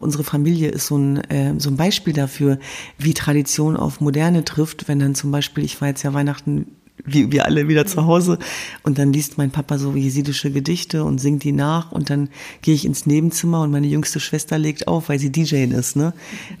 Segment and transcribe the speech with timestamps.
[0.00, 2.58] Unsere Familie ist so ein, äh, so ein Beispiel dafür,
[2.98, 4.88] wie Tradition auf Moderne trifft.
[4.88, 6.66] Wenn dann zum Beispiel, ich war jetzt ja Weihnachten
[7.04, 8.38] wie wir alle wieder zu Hause.
[8.82, 11.92] Und dann liest mein Papa so jesidische Gedichte und singt die nach.
[11.92, 12.28] Und dann
[12.62, 15.96] gehe ich ins Nebenzimmer und meine jüngste Schwester legt auf, weil sie DJ ist.
[15.96, 16.12] Ne?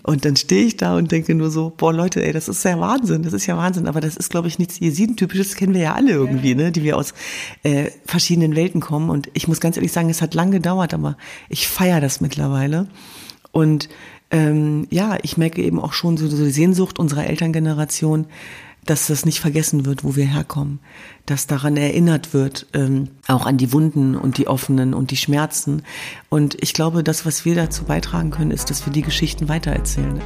[0.02, 2.78] Und dann stehe ich da und denke nur so, boah Leute, ey, das ist ja
[2.78, 3.86] Wahnsinn, das ist ja Wahnsinn.
[3.86, 6.72] Aber das ist, glaube ich, nichts Jesiden-typisches, kennen wir ja alle irgendwie, ne?
[6.72, 7.14] die wir aus
[7.62, 9.10] äh, verschiedenen Welten kommen.
[9.10, 11.16] Und ich muss ganz ehrlich sagen, es hat lang gedauert, aber
[11.48, 12.88] ich feiere das mittlerweile.
[13.52, 13.88] Und
[14.30, 18.26] ähm, ja, ich merke eben auch schon so, so die Sehnsucht unserer Elterngeneration,
[18.86, 20.80] dass das nicht vergessen wird, wo wir herkommen,
[21.26, 25.82] dass daran erinnert wird, ähm, auch an die Wunden und die offenen und die Schmerzen.
[26.28, 30.20] Und ich glaube, das, was wir dazu beitragen können, ist, dass wir die Geschichten weitererzählen.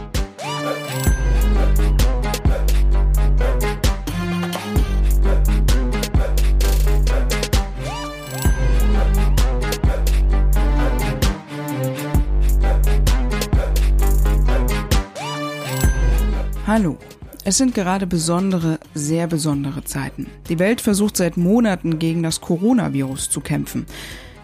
[16.66, 16.98] Hallo
[17.46, 20.29] es sind gerade besondere, sehr besondere Zeiten.
[20.48, 23.84] Die Welt versucht seit Monaten gegen das Coronavirus zu kämpfen.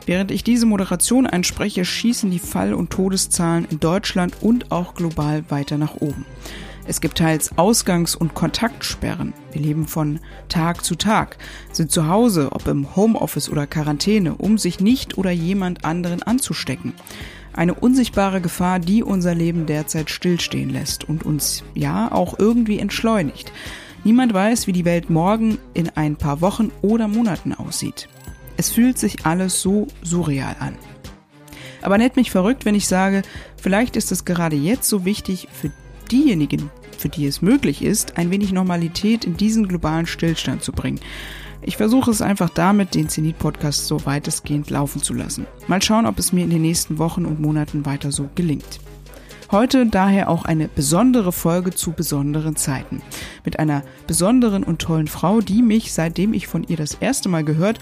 [0.04, 5.44] Während ich diese Moderation einspreche, schießen die Fall- und Todeszahlen in Deutschland und auch global
[5.48, 6.26] weiter nach oben.
[6.86, 9.32] Es gibt teils Ausgangs- und Kontaktsperren.
[9.52, 11.38] Wir leben von Tag zu Tag,
[11.72, 16.92] sind zu Hause, ob im Homeoffice oder Quarantäne, um sich nicht oder jemand anderen anzustecken.
[17.52, 23.52] Eine unsichtbare Gefahr, die unser Leben derzeit stillstehen lässt und uns ja auch irgendwie entschleunigt.
[24.04, 28.08] Niemand weiß, wie die Welt morgen in ein paar Wochen oder Monaten aussieht.
[28.56, 30.76] Es fühlt sich alles so surreal an.
[31.82, 33.22] Aber nett mich verrückt, wenn ich sage,
[33.56, 35.70] vielleicht ist es gerade jetzt so wichtig für
[36.10, 41.00] diejenigen, für die es möglich ist, ein wenig Normalität in diesen globalen Stillstand zu bringen.
[41.62, 45.46] Ich versuche es einfach damit, den Zenit-Podcast so weitestgehend laufen zu lassen.
[45.66, 48.80] Mal schauen, ob es mir in den nächsten Wochen und Monaten weiter so gelingt.
[49.50, 53.02] Heute daher auch eine besondere Folge zu besonderen Zeiten.
[53.44, 57.44] Mit einer besonderen und tollen Frau, die mich, seitdem ich von ihr das erste Mal
[57.44, 57.80] gehört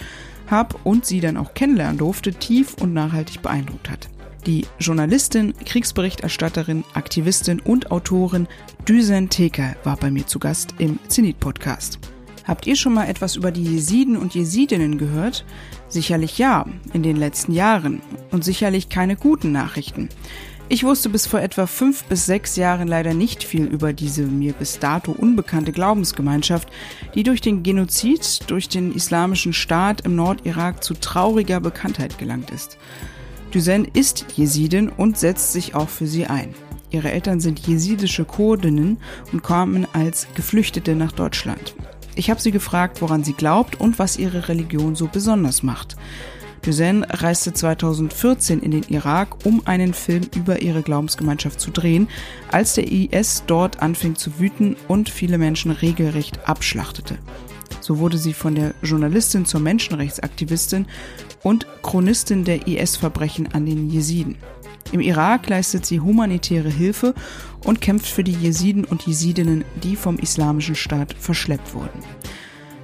[0.51, 4.09] habe und sie dann auch kennenlernen durfte, tief und nachhaltig beeindruckt hat.
[4.47, 8.49] Die Journalistin, Kriegsberichterstatterin, Aktivistin und Autorin
[8.89, 11.99] Düsen Teker war bei mir zu Gast im Zenit-Podcast.
[12.49, 15.45] Habt ihr schon mal etwas über die Jesiden und Jesidinnen gehört?
[15.89, 16.65] Sicherlich ja,
[16.95, 18.01] in den letzten Jahren.
[18.31, 20.09] Und sicherlich keine guten Nachrichten.
[20.71, 24.55] Ich wusste bis vor etwa fünf bis sechs Jahren leider nicht viel über diese mir
[24.55, 26.71] bis dato unbekannte Glaubensgemeinschaft,
[27.15, 32.79] die durch den Genozid durch den islamischen Staat im Nordirak zu trauriger Bekanntheit gelangt ist.
[33.53, 36.55] Düsen ist Jesidin und setzt sich auch für sie ein.
[36.91, 38.99] Ihre Eltern sind jesidische Kurdinnen
[39.33, 41.75] und kamen als Geflüchtete nach Deutschland.
[42.19, 45.97] Ich habe sie gefragt, woran sie glaubt und was ihre Religion so besonders macht.
[46.67, 52.09] Düsen reiste 2014 in den Irak, um einen Film über ihre Glaubensgemeinschaft zu drehen,
[52.51, 57.19] als der IS dort anfing zu wüten und viele Menschen regelrecht abschlachtete.
[57.81, 60.87] So wurde sie von der Journalistin zur Menschenrechtsaktivistin
[61.45, 64.39] und Chronistin der IS-Verbrechen an den Jesiden.
[64.93, 67.15] Im Irak leistet sie humanitäre Hilfe
[67.65, 72.03] und kämpft für die Jesiden und Jesidinnen, die vom Islamischen Staat verschleppt wurden.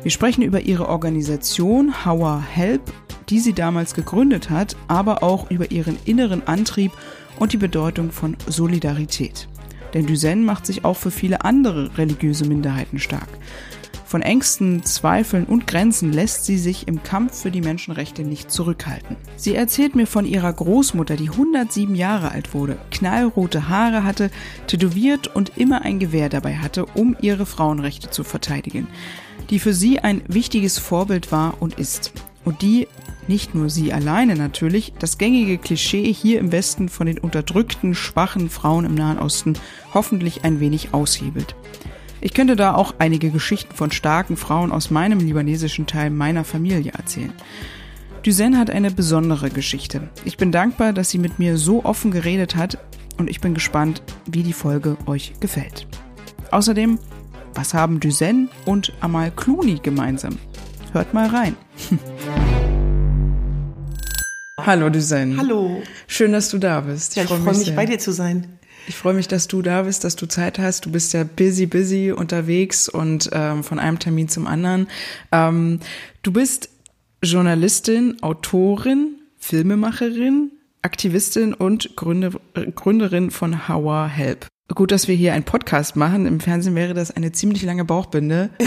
[0.02, 2.92] Wir sprechen über ihre Organisation Hawa Help,
[3.30, 6.92] die sie damals gegründet hat, aber auch über ihren inneren Antrieb
[7.38, 9.48] und die Bedeutung von Solidarität.
[9.94, 13.28] Denn Düsen macht sich auch für viele andere religiöse Minderheiten stark.
[14.14, 19.16] Von Ängsten, Zweifeln und Grenzen lässt sie sich im Kampf für die Menschenrechte nicht zurückhalten.
[19.34, 24.30] Sie erzählt mir von ihrer Großmutter, die 107 Jahre alt wurde, knallrote Haare hatte,
[24.68, 28.86] tätowiert und immer ein Gewehr dabei hatte, um ihre Frauenrechte zu verteidigen,
[29.50, 32.12] die für sie ein wichtiges Vorbild war und ist.
[32.44, 32.86] Und die
[33.26, 38.48] nicht nur sie alleine natürlich, das gängige Klischee hier im Westen von den unterdrückten, schwachen
[38.48, 39.54] Frauen im Nahen Osten
[39.92, 41.56] hoffentlich ein wenig aushebelt.
[42.24, 46.92] Ich könnte da auch einige Geschichten von starken Frauen aus meinem libanesischen Teil meiner Familie
[46.92, 47.34] erzählen.
[48.22, 50.08] Duzen hat eine besondere Geschichte.
[50.24, 52.78] Ich bin dankbar, dass sie mit mir so offen geredet hat
[53.18, 55.86] und ich bin gespannt, wie die Folge euch gefällt.
[56.50, 56.98] Außerdem,
[57.52, 60.38] was haben Duzen und Amal Clooney gemeinsam?
[60.92, 61.54] Hört mal rein.
[64.58, 65.36] Hallo Duzen.
[65.38, 65.82] Hallo.
[66.06, 67.10] Schön, dass du da bist.
[67.12, 67.76] Ich, ja, ich freue freu mich, sehr.
[67.76, 68.58] bei dir zu sein.
[68.86, 70.84] Ich freue mich, dass du da bist, dass du Zeit hast.
[70.84, 74.88] Du bist ja busy, busy unterwegs und ähm, von einem Termin zum anderen.
[75.32, 75.80] Ähm,
[76.22, 76.68] du bist
[77.22, 80.52] Journalistin, Autorin, Filmemacherin,
[80.82, 82.32] Aktivistin und Gründer,
[82.74, 84.46] Gründerin von How Help.
[84.74, 86.26] Gut, dass wir hier einen Podcast machen.
[86.26, 88.50] Im Fernsehen wäre das eine ziemlich lange Bauchbinde.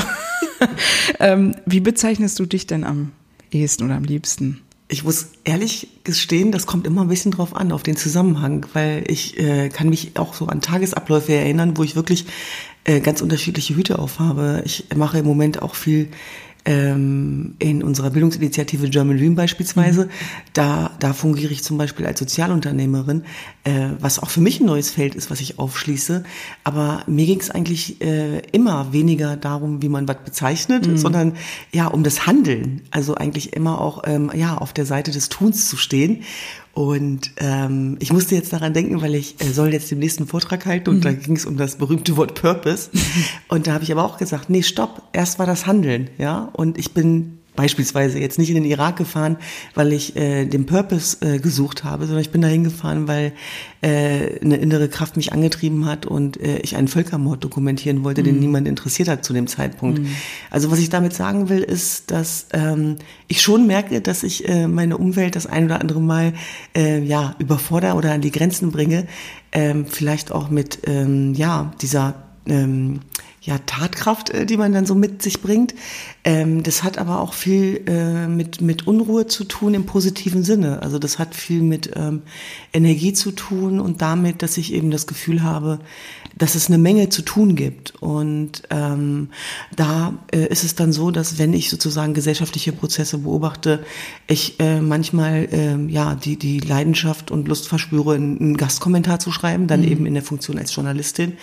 [1.19, 3.11] ähm, wie bezeichnest du dich denn am
[3.51, 4.61] ehesten oder am liebsten?
[4.89, 9.03] Ich muss ehrlich gestehen, das kommt immer ein bisschen drauf an, auf den Zusammenhang, weil
[9.07, 12.25] ich äh, kann mich auch so an Tagesabläufe erinnern, wo ich wirklich
[12.85, 14.61] äh, ganz unterschiedliche Hüte aufhabe.
[14.65, 16.09] Ich mache im Moment auch viel
[16.67, 20.09] ähm, in unserer Bildungsinitiative German Dream beispielsweise, mhm.
[20.51, 23.23] da, da fungiere ich zum Beispiel als Sozialunternehmerin,
[23.63, 26.23] äh, was auch für mich ein neues Feld ist, was ich aufschließe.
[26.65, 30.97] Aber mir ging es eigentlich äh, immer weniger darum, wie man was bezeichnet, mhm.
[30.97, 31.33] sondern
[31.71, 32.81] ja um das Handeln.
[32.91, 36.23] Also eigentlich immer auch ähm, ja auf der Seite des Tuns zu stehen.
[36.77, 40.67] Und ähm, ich musste jetzt daran denken, weil ich äh, soll jetzt den nächsten Vortrag
[40.67, 41.01] halten und mhm.
[41.01, 42.91] da ging es um das berühmte Wort Purpose.
[43.47, 46.51] Und da habe ich aber auch gesagt, nee, stopp, erst war das Handeln, ja.
[46.53, 49.35] Und ich bin beispielsweise jetzt nicht in den Irak gefahren,
[49.73, 53.33] weil ich äh, den Purpose äh, gesucht habe, sondern ich bin dahin gefahren, weil
[53.81, 58.25] äh, eine innere Kraft mich angetrieben hat und äh, ich einen Völkermord dokumentieren wollte, mhm.
[58.25, 59.99] den niemand interessiert hat zu dem Zeitpunkt.
[59.99, 60.07] Mhm.
[60.49, 62.95] Also was ich damit sagen will, ist, dass ähm,
[63.27, 66.33] ich schon merke, dass ich äh, meine Umwelt das ein oder andere Mal
[66.75, 69.07] äh, ja überfordere oder an die Grenzen bringe,
[69.51, 72.13] ähm, vielleicht auch mit ähm, ja dieser
[72.45, 72.99] ähm,
[73.47, 75.73] ja, Tatkraft, äh, die man dann so mit sich bringt.
[76.25, 80.81] Ähm, das hat aber auch viel äh, mit, mit Unruhe zu tun im positiven Sinne.
[80.81, 82.23] Also das hat viel mit ähm,
[82.73, 85.79] Energie zu tun und damit, dass ich eben das Gefühl habe,
[86.37, 87.93] dass es eine Menge zu tun gibt.
[88.01, 89.29] Und ähm,
[89.75, 93.83] da äh, ist es dann so, dass wenn ich sozusagen gesellschaftliche Prozesse beobachte,
[94.27, 99.67] ich äh, manchmal äh, ja die die Leidenschaft und Lust verspüre, einen Gastkommentar zu schreiben,
[99.67, 99.87] dann mhm.
[99.87, 101.33] eben in der Funktion als Journalistin.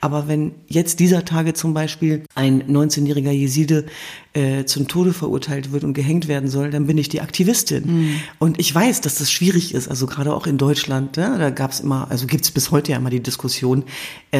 [0.00, 3.86] Aber wenn jetzt dieser Tage zum Beispiel ein 19-jähriger Jeside
[4.34, 7.84] äh, zum Tode verurteilt wird und gehängt werden soll, dann bin ich die Aktivistin.
[7.86, 8.20] Mhm.
[8.38, 11.72] Und ich weiß, dass das schwierig ist, also gerade auch in Deutschland, ne, da gab
[11.72, 13.84] es immer, also gibt es bis heute ja immer die Diskussion,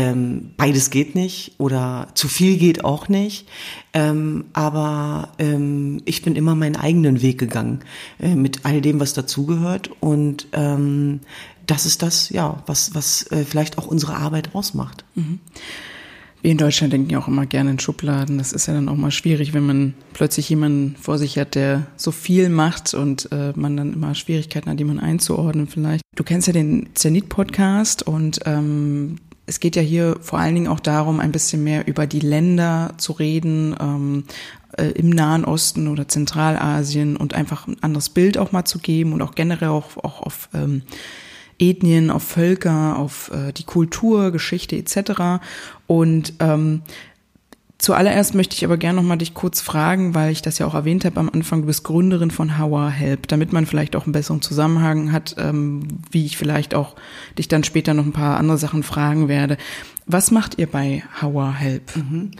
[0.03, 3.49] ähm, beides geht nicht oder zu viel geht auch nicht.
[3.93, 7.81] Ähm, aber ähm, ich bin immer meinen eigenen Weg gegangen
[8.19, 9.91] äh, mit all dem, was dazugehört.
[10.01, 11.21] Und ähm,
[11.67, 15.05] das ist das, ja, was, was äh, vielleicht auch unsere Arbeit ausmacht.
[15.15, 15.39] Mhm.
[16.41, 18.39] Wir in Deutschland denken ja auch immer gerne in Schubladen.
[18.39, 21.87] Das ist ja dann auch mal schwierig, wenn man plötzlich jemanden vor sich hat, der
[21.97, 26.03] so viel macht und äh, man dann immer Schwierigkeiten hat, jemanden einzuordnen vielleicht.
[26.17, 29.19] Du kennst ja den Zenit-Podcast und ähm,
[29.53, 32.95] es geht ja hier vor allen Dingen auch darum, ein bisschen mehr über die Länder
[32.97, 34.25] zu reden, ähm,
[34.79, 39.13] äh, im Nahen Osten oder Zentralasien und einfach ein anderes Bild auch mal zu geben
[39.13, 40.83] und auch generell auch, auch auf ähm,
[41.59, 45.45] Ethnien, auf Völker, auf äh, die Kultur, Geschichte etc.
[45.87, 46.81] Und ähm,
[47.83, 50.75] Zuallererst möchte ich aber gerne noch mal dich kurz fragen, weil ich das ja auch
[50.75, 54.13] erwähnt habe am Anfang, du bist Gründerin von How Help, damit man vielleicht auch einen
[54.13, 56.95] besseren Zusammenhang hat, ähm, wie ich vielleicht auch
[57.37, 59.57] dich dann später noch ein paar andere Sachen fragen werde.
[60.07, 61.97] Was macht ihr bei How Help?
[61.97, 62.31] Mhm.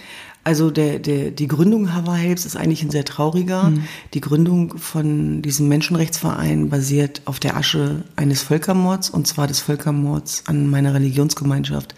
[0.45, 3.71] Also der, der, die Gründung Hava Helps ist eigentlich ein sehr trauriger.
[3.71, 3.83] Mhm.
[4.15, 10.45] Die Gründung von diesem Menschenrechtsverein basiert auf der Asche eines Völkermords, und zwar des Völkermords
[10.47, 11.97] an meiner Religionsgemeinschaft,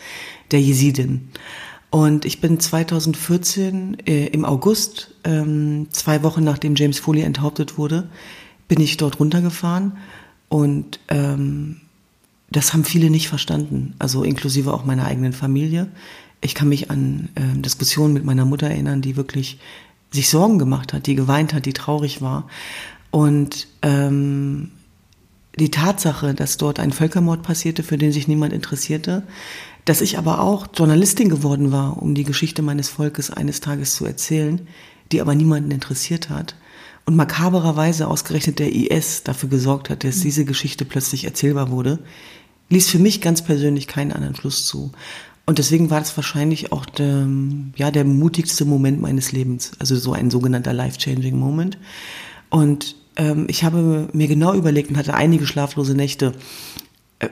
[0.50, 1.30] der Jesiden.
[1.94, 8.08] Und ich bin 2014 äh, im August, ähm, zwei Wochen nachdem James Foley enthauptet wurde,
[8.66, 9.92] bin ich dort runtergefahren
[10.48, 11.82] und ähm,
[12.50, 15.86] das haben viele nicht verstanden, also inklusive auch meiner eigenen Familie.
[16.40, 19.60] Ich kann mich an äh, Diskussionen mit meiner Mutter erinnern, die wirklich
[20.10, 22.48] sich Sorgen gemacht hat, die geweint hat, die traurig war.
[23.12, 24.72] Und ähm,
[25.56, 29.22] die Tatsache, dass dort ein Völkermord passierte, für den sich niemand interessierte,
[29.84, 34.06] dass ich aber auch Journalistin geworden war, um die Geschichte meines Volkes eines Tages zu
[34.06, 34.66] erzählen,
[35.12, 36.54] die aber niemanden interessiert hat.
[37.06, 41.98] Und makabererweise ausgerechnet der IS dafür gesorgt hat, dass diese Geschichte plötzlich erzählbar wurde,
[42.70, 44.92] ließ für mich ganz persönlich keinen anderen Schluss zu.
[45.46, 47.28] Und deswegen war das wahrscheinlich auch der,
[47.76, 49.72] ja, der mutigste Moment meines Lebens.
[49.78, 51.76] Also so ein sogenannter life-changing Moment.
[52.48, 56.32] Und ähm, ich habe mir genau überlegt und hatte einige schlaflose Nächte,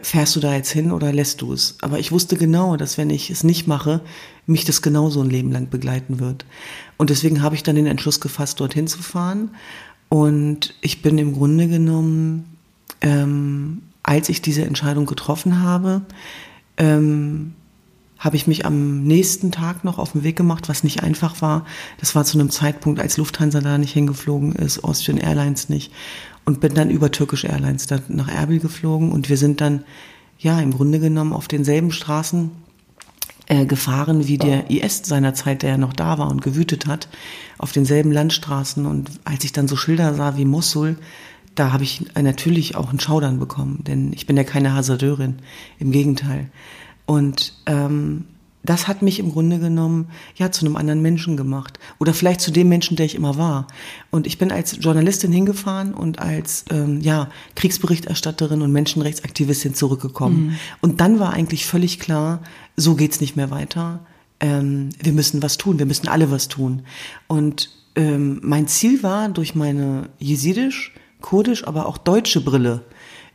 [0.02, 1.76] fährst du da jetzt hin oder lässt du es?
[1.82, 4.00] Aber ich wusste genau, dass wenn ich es nicht mache,
[4.46, 6.44] mich das genauso ein Leben lang begleiten wird.
[6.96, 9.50] Und deswegen habe ich dann den Entschluss gefasst, dorthin zu fahren.
[10.08, 12.56] Und ich bin im Grunde genommen,
[13.00, 16.02] ähm, als ich diese Entscheidung getroffen habe,
[16.76, 17.54] ähm,
[18.18, 21.66] habe ich mich am nächsten Tag noch auf den Weg gemacht, was nicht einfach war.
[21.98, 25.92] Das war zu einem Zeitpunkt, als Lufthansa da nicht hingeflogen ist, Austrian Airlines nicht.
[26.44, 29.84] Und bin dann über Turkish Airlines dann nach Erbil geflogen und wir sind dann,
[30.38, 32.50] ja, im Grunde genommen auf denselben Straßen
[33.46, 37.08] äh, gefahren wie der IS seinerzeit, der ja noch da war und gewütet hat,
[37.58, 38.86] auf denselben Landstraßen.
[38.86, 40.96] Und als ich dann so Schilder sah wie Mosul,
[41.54, 45.36] da habe ich natürlich auch einen Schaudern bekommen, denn ich bin ja keine Hasardeurin,
[45.78, 46.48] im Gegenteil.
[47.04, 48.24] Und ähm,
[48.64, 52.50] das hat mich im Grunde genommen ja zu einem anderen Menschen gemacht oder vielleicht zu
[52.50, 53.66] dem Menschen, der ich immer war.
[54.10, 60.46] Und ich bin als Journalistin hingefahren und als ähm, ja Kriegsberichterstatterin und Menschenrechtsaktivistin zurückgekommen.
[60.46, 60.56] Mhm.
[60.80, 62.42] Und dann war eigentlich völlig klar,
[62.76, 64.00] so geht's nicht mehr weiter.
[64.40, 66.82] Ähm, wir müssen was tun, wir müssen alle was tun.
[67.26, 72.84] Und ähm, mein Ziel war, durch meine jesidisch, kurdisch, aber auch deutsche Brille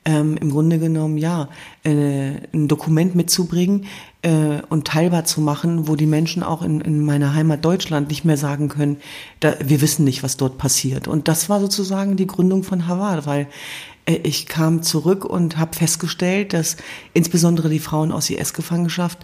[0.08, 1.50] ähm, im Grunde genommen ja
[1.84, 3.86] äh, ein Dokument mitzubringen
[4.22, 8.24] äh, und teilbar zu machen, wo die Menschen auch in, in meiner Heimat Deutschland nicht
[8.24, 8.98] mehr sagen können,
[9.42, 11.10] da, wir wissen nicht, was dort passiert.
[11.10, 13.48] Und das war sozusagen die Gründung von Harvard, weil
[14.06, 16.78] äh, ich kam zurück und habe festgestellt, dass
[17.14, 19.20] insbesondere die Frauen aus IS-Gefangenschaft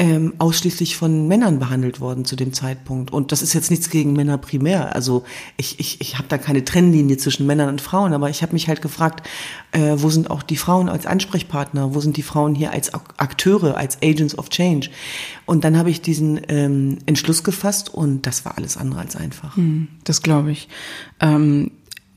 [0.00, 3.12] ähm, ausschließlich von Männern behandelt worden zu dem Zeitpunkt.
[3.12, 4.94] Und das ist jetzt nichts gegen Männer primär.
[4.94, 5.24] Also
[5.58, 8.66] ich, ich, ich habe da keine Trennlinie zwischen Männern und Frauen, aber ich habe mich
[8.66, 9.28] halt gefragt,
[9.72, 13.76] äh, wo sind auch die Frauen als Ansprechpartner, wo sind die Frauen hier als Akteure,
[13.76, 14.88] als Agents of Change.
[15.44, 19.54] Und dann habe ich diesen ähm, Entschluss gefasst und das war alles andere als einfach.
[19.56, 20.68] Hm, das glaube ich.
[21.20, 21.72] Ähm,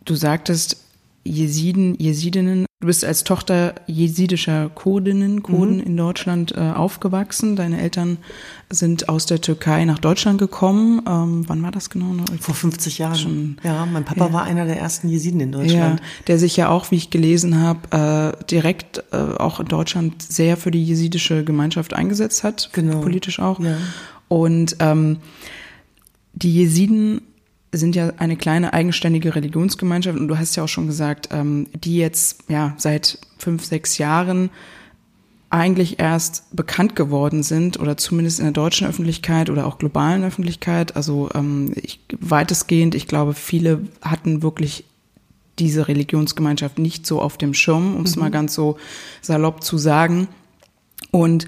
[0.06, 0.78] du sagtest,
[1.26, 2.66] Jesiden, Jesidinnen.
[2.84, 5.84] Du bist als Tochter jesidischer Kurdinnen, Kurden mhm.
[5.84, 7.56] in Deutschland äh, aufgewachsen.
[7.56, 8.18] Deine Eltern
[8.70, 11.02] sind aus der Türkei nach Deutschland gekommen.
[11.08, 12.08] Ähm, wann war das genau?
[12.42, 13.16] Vor 50 Jahren.
[13.16, 14.34] Schon, ja, mein Papa ja.
[14.34, 16.02] war einer der ersten Jesiden in Deutschland.
[16.02, 20.22] Ja, der sich ja auch, wie ich gelesen habe, äh, direkt äh, auch in Deutschland
[20.22, 22.70] sehr für die jesidische Gemeinschaft eingesetzt hat.
[22.74, 23.00] Genau.
[23.00, 23.62] Politisch auch.
[23.62, 23.78] Ja.
[24.28, 25.20] Und ähm,
[26.34, 27.22] die Jesiden
[27.80, 31.98] sind ja eine kleine eigenständige Religionsgemeinschaft und du hast ja auch schon gesagt, ähm, die
[31.98, 34.50] jetzt ja seit fünf, sechs Jahren
[35.50, 40.96] eigentlich erst bekannt geworden sind oder zumindest in der deutschen Öffentlichkeit oder auch globalen Öffentlichkeit.
[40.96, 44.86] Also ähm, ich, weitestgehend, ich glaube, viele hatten wirklich
[45.60, 48.24] diese Religionsgemeinschaft nicht so auf dem Schirm, um es mhm.
[48.24, 48.78] mal ganz so
[49.22, 50.28] salopp zu sagen.
[51.12, 51.46] Und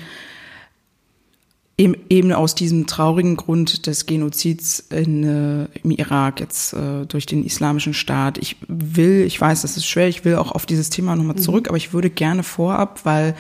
[1.77, 7.46] Eben aus diesem traurigen Grund des Genozids in, äh, im Irak jetzt äh, durch den
[7.46, 8.38] islamischen Staat.
[8.38, 11.41] Ich will, ich weiß, das ist schwer, ich will auch auf dieses Thema nochmal mhm.
[11.41, 11.70] zurück, mhm.
[11.70, 13.36] aber ich würde gerne vorab, weil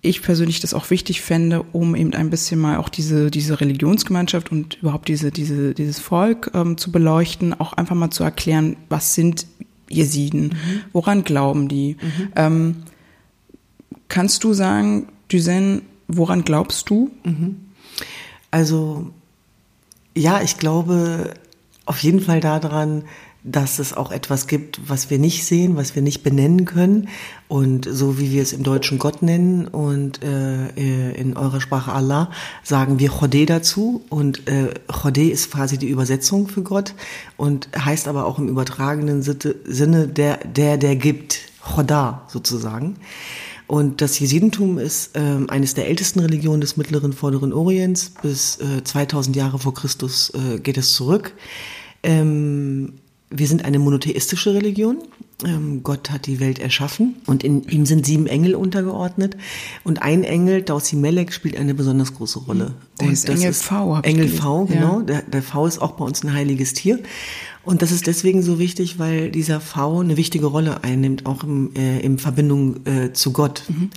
[0.00, 4.50] ich persönlich das auch wichtig fände, um eben ein bisschen mal auch diese, diese Religionsgemeinschaft
[4.50, 9.14] und überhaupt diese, diese, dieses Volk ähm, zu beleuchten, auch einfach mal zu erklären, was
[9.14, 9.46] sind
[9.88, 10.80] Jesiden, mhm.
[10.92, 11.96] woran glauben die.
[12.00, 12.32] Mhm.
[12.34, 12.76] Ähm,
[14.08, 15.82] kannst du sagen, Duzen,
[16.16, 17.10] Woran glaubst du?
[17.24, 17.56] Mhm.
[18.50, 19.10] Also
[20.14, 21.34] ja, ich glaube
[21.86, 23.04] auf jeden Fall daran,
[23.44, 27.08] dass es auch etwas gibt, was wir nicht sehen, was wir nicht benennen können.
[27.48, 32.30] Und so wie wir es im Deutschen Gott nennen und äh, in eurer Sprache Allah,
[32.62, 34.04] sagen wir Chodeh dazu.
[34.10, 36.94] Und äh, Chodeh ist quasi die Übersetzung für Gott
[37.36, 41.40] und heißt aber auch im übertragenen Sinne der, der, der gibt.
[41.62, 42.96] Chodah sozusagen.
[43.72, 48.12] Und das Jesidentum ist äh, eines der ältesten Religionen des mittleren Vorderen Orients.
[48.20, 51.32] Bis äh, 2000 Jahre vor Christus äh, geht es zurück.
[52.02, 52.92] Ähm,
[53.30, 54.98] wir sind eine monotheistische Religion.
[55.42, 59.38] Ähm, Gott hat die Welt erschaffen und in ihm sind sieben Engel untergeordnet.
[59.84, 62.74] Und ein Engel, Dausi Melek, spielt eine besonders große Rolle.
[63.00, 64.00] Der und ist Engel ist V.
[64.02, 64.98] Engel V, genau.
[64.98, 65.06] Ja.
[65.06, 66.98] Der, der V ist auch bei uns ein heiliges Tier.
[67.64, 71.74] Und das ist deswegen so wichtig, weil dieser V eine wichtige Rolle einnimmt, auch im,
[71.76, 73.64] äh, in Verbindung äh, zu Gott.
[73.68, 73.90] Mhm.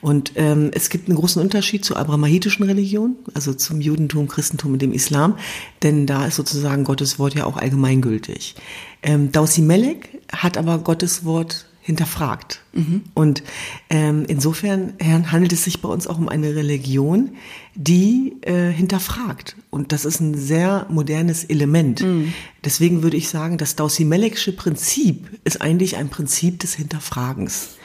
[0.00, 4.82] Und ähm, es gibt einen großen Unterschied zur abrahamitischen Religion, also zum Judentum, Christentum und
[4.82, 5.36] dem Islam,
[5.82, 8.54] denn da ist sozusagen Gottes Wort ja auch allgemeingültig.
[9.02, 12.60] Ähm, Dausi Melek hat aber Gottes Wort hinterfragt.
[12.74, 13.00] Mhm.
[13.14, 13.42] Und
[13.88, 17.30] ähm, insofern handelt es sich bei uns auch um eine Religion,
[17.74, 19.56] die äh, hinterfragt.
[19.70, 22.02] Und das ist ein sehr modernes Element.
[22.02, 22.34] Mhm.
[22.62, 27.78] Deswegen würde ich sagen, das Dausi-Melekische Prinzip ist eigentlich ein Prinzip des Hinterfragens.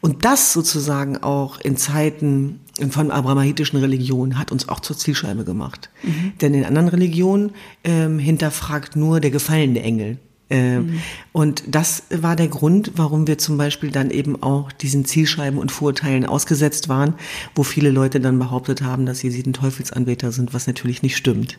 [0.00, 2.60] Und das sozusagen auch in Zeiten
[2.90, 5.90] von abrahamitischen Religionen hat uns auch zur Zielscheibe gemacht.
[6.04, 6.34] Mhm.
[6.40, 7.50] Denn in anderen Religionen
[7.82, 10.18] ähm, hinterfragt nur der gefallene Engel.
[10.50, 11.00] Äh, mhm.
[11.32, 15.70] Und das war der Grund, warum wir zum Beispiel dann eben auch diesen Zielscheiben und
[15.70, 17.14] Vorurteilen ausgesetzt waren,
[17.54, 21.58] wo viele Leute dann behauptet haben, dass sie sieben Teufelsanbeter sind, was natürlich nicht stimmt.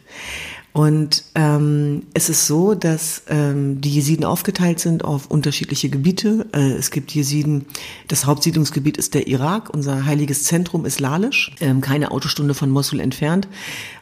[0.72, 6.46] Und ähm, es ist so, dass ähm, die Jesiden aufgeteilt sind auf unterschiedliche Gebiete.
[6.54, 7.66] Äh, es gibt Jesiden,
[8.08, 13.00] das Hauptsiedlungsgebiet ist der Irak, unser heiliges Zentrum ist Lalisch, ähm, keine Autostunde von Mosul
[13.00, 13.48] entfernt.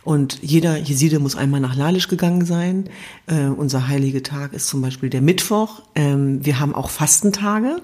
[0.04, 2.90] Und jeder Jeside muss einmal nach Lalisch gegangen sein.
[3.28, 5.82] Äh, unser heiliger Tag ist zum Beispiel der Mittwoch.
[5.96, 7.82] Ähm, wir haben auch Fastentage.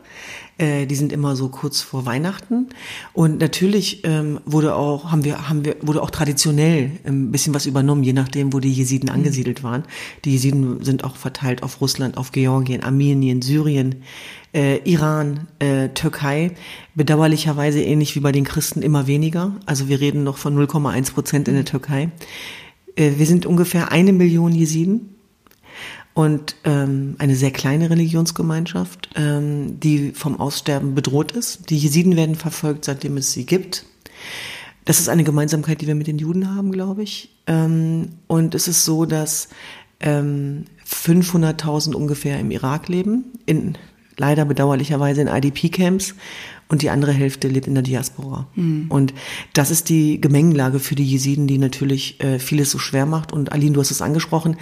[0.57, 2.67] Äh, die sind immer so kurz vor Weihnachten.
[3.13, 7.65] Und natürlich ähm, wurde auch, haben wir, haben wir, wurde auch traditionell ein bisschen was
[7.65, 9.15] übernommen, je nachdem, wo die Jesiden mhm.
[9.15, 9.83] angesiedelt waren.
[10.25, 14.03] Die Jesiden sind auch verteilt auf Russland, auf Georgien, Armenien, Syrien,
[14.53, 16.51] äh, Iran, äh, Türkei.
[16.93, 19.53] Bedauerlicherweise ähnlich wie bei den Christen immer weniger.
[19.65, 22.11] Also wir reden noch von 0,1 Prozent in der Türkei.
[22.95, 25.12] Äh, wir sind ungefähr eine Million Jesiden
[26.13, 31.69] und ähm, eine sehr kleine Religionsgemeinschaft, ähm, die vom Aussterben bedroht ist.
[31.69, 33.85] Die Jesiden werden verfolgt, seitdem es sie gibt.
[34.85, 37.29] Das ist eine Gemeinsamkeit, die wir mit den Juden haben, glaube ich.
[37.47, 39.49] Ähm, und es ist so, dass
[40.01, 43.77] ähm, 500.000 ungefähr im Irak leben, in
[44.17, 46.13] leider bedauerlicherweise in IDP-Camps
[46.67, 48.47] und die andere Hälfte lebt in der Diaspora.
[48.55, 48.85] Mhm.
[48.89, 49.13] Und
[49.53, 53.31] das ist die Gemengelage für die Jesiden, die natürlich äh, vieles so schwer macht.
[53.31, 54.57] Und Aline, du hast es angesprochen,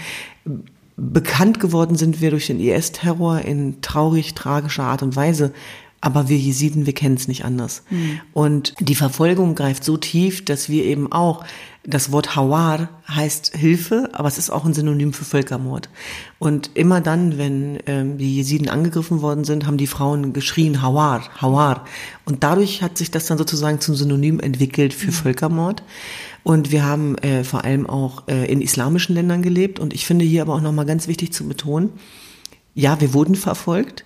[1.01, 5.51] bekannt geworden sind wir durch den IS-Terror in traurig, tragischer Art und Weise.
[6.03, 7.83] Aber wir Jesiden, wir kennen es nicht anders.
[7.89, 8.21] Mhm.
[8.33, 11.43] Und die Verfolgung greift so tief, dass wir eben auch
[11.83, 15.89] das Wort Hawar heißt Hilfe, aber es ist auch ein Synonym für Völkermord.
[16.37, 21.23] Und immer dann, wenn ähm, die Jesiden angegriffen worden sind, haben die Frauen geschrien Hawar,
[21.39, 21.85] Hawar.
[22.25, 25.13] Und dadurch hat sich das dann sozusagen zum Synonym entwickelt für mhm.
[25.13, 25.83] Völkermord.
[26.43, 29.79] Und wir haben äh, vor allem auch äh, in islamischen Ländern gelebt.
[29.79, 31.91] Und ich finde hier aber auch nochmal ganz wichtig zu betonen,
[32.73, 34.05] ja, wir wurden verfolgt,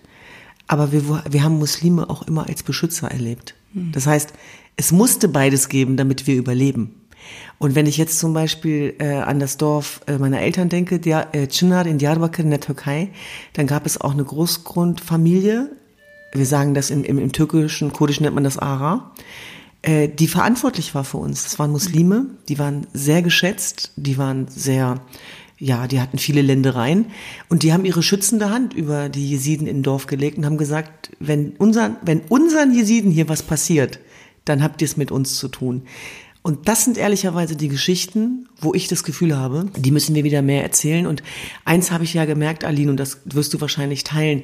[0.68, 3.56] aber wir, wir haben Muslime auch immer als Beschützer erlebt.
[3.74, 3.92] Mhm.
[3.92, 4.34] Das heißt,
[4.76, 6.96] es musste beides geben, damit wir überleben.
[7.58, 11.34] Und wenn ich jetzt zum Beispiel äh, an das Dorf äh, meiner Eltern denke, der,
[11.34, 13.10] äh, Çınar in Diyarbakir in der Türkei,
[13.54, 15.72] dann gab es auch eine Großgrundfamilie.
[16.34, 19.12] Wir sagen das im, im, im türkischen, kurdischen nennt man das Ara,
[19.86, 21.44] äh, die verantwortlich war für uns.
[21.44, 25.00] Das waren Muslime, die waren sehr geschätzt, die waren sehr,
[25.60, 27.06] ja, die hatten viele Ländereien
[27.50, 31.12] und die haben ihre schützende Hand über die Jesiden im Dorf gelegt und haben gesagt,
[31.20, 34.00] wenn, unseren, wenn unseren Jesiden hier was passiert,
[34.44, 35.84] dann habt ihr es mit uns zu tun.
[36.42, 40.42] Und das sind ehrlicherweise die Geschichten, wo ich das Gefühl habe, die müssen wir wieder
[40.44, 41.08] mehr erzählen.
[41.08, 41.24] Und
[41.64, 44.44] eins habe ich ja gemerkt, Aline, und das wirst du wahrscheinlich teilen,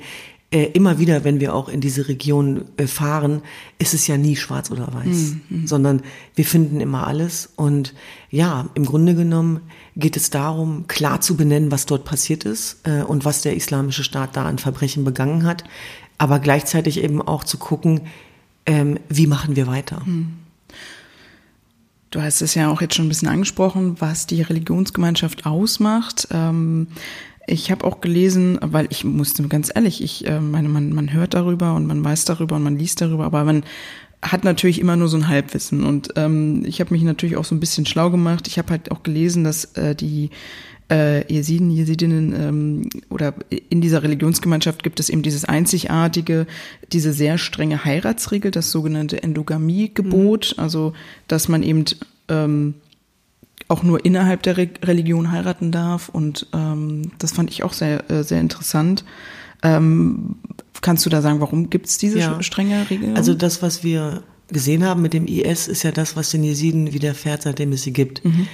[0.51, 3.41] äh, immer wieder, wenn wir auch in diese Region äh, fahren,
[3.79, 5.65] ist es ja nie schwarz oder weiß, mhm.
[5.65, 6.01] sondern
[6.35, 7.53] wir finden immer alles.
[7.55, 7.93] Und
[8.29, 9.61] ja, im Grunde genommen
[9.95, 14.03] geht es darum, klar zu benennen, was dort passiert ist äh, und was der islamische
[14.03, 15.63] Staat da an Verbrechen begangen hat,
[16.17, 18.01] aber gleichzeitig eben auch zu gucken,
[18.65, 20.01] ähm, wie machen wir weiter.
[20.05, 20.33] Mhm.
[22.11, 26.27] Du hast es ja auch jetzt schon ein bisschen angesprochen, was die Religionsgemeinschaft ausmacht.
[26.29, 26.87] Ähm,
[27.51, 31.33] ich habe auch gelesen, weil ich musste ganz ehrlich, ich äh, meine, man, man hört
[31.33, 33.63] darüber und man weiß darüber und man liest darüber, aber man
[34.21, 35.83] hat natürlich immer nur so ein Halbwissen.
[35.83, 38.47] Und ähm, ich habe mich natürlich auch so ein bisschen schlau gemacht.
[38.47, 40.29] Ich habe halt auch gelesen, dass äh, die
[40.89, 43.33] äh, Jesiden, Jesidinnen ähm, oder
[43.69, 46.47] in dieser Religionsgemeinschaft gibt es eben dieses einzigartige,
[46.91, 50.63] diese sehr strenge Heiratsregel, das sogenannte Endogamiegebot, mhm.
[50.63, 50.93] also
[51.27, 51.85] dass man eben
[52.29, 52.75] ähm,
[53.71, 58.09] auch nur innerhalb der Re Religion heiraten darf und ähm, das fand ich auch sehr,
[58.11, 59.03] äh, sehr interessant.
[59.63, 60.35] Ähm,
[60.81, 62.41] kannst du da sagen, warum gibt es diese ja.
[62.43, 63.15] strenge Regel?
[63.15, 66.93] Also das, was wir gesehen haben mit dem IS, ist ja das, was den Jesiden
[66.93, 68.25] widerfährt, seitdem es sie gibt.
[68.25, 68.47] Mhm.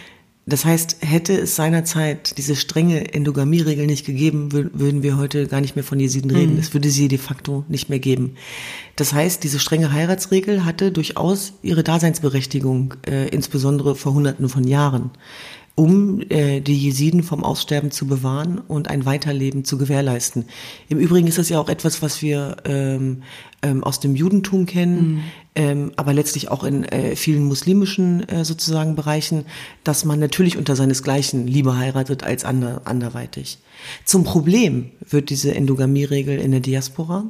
[0.49, 5.75] Das heißt, hätte es seinerzeit diese strenge Endogamie-Regel nicht gegeben, würden wir heute gar nicht
[5.75, 6.53] mehr von Jesiden reden.
[6.53, 6.59] Mhm.
[6.59, 8.35] Es würde sie de facto nicht mehr geben.
[8.95, 15.11] Das heißt, diese strenge Heiratsregel hatte durchaus ihre Daseinsberechtigung, äh, insbesondere vor Hunderten von Jahren
[15.77, 20.45] um äh, die Jesiden vom Aussterben zu bewahren und ein Weiterleben zu gewährleisten.
[20.89, 23.21] Im Übrigen ist das ja auch etwas, was wir ähm,
[23.61, 25.23] ähm, aus dem Judentum kennen, mhm.
[25.53, 29.45] ähm, aber letztlich auch in äh, vielen muslimischen äh, sozusagen Bereichen,
[29.83, 33.59] dass man natürlich unter seinesgleichen lieber heiratet als ander, anderweitig.
[34.03, 37.25] Zum Problem wird diese Endogamie-Regel in der Diaspora,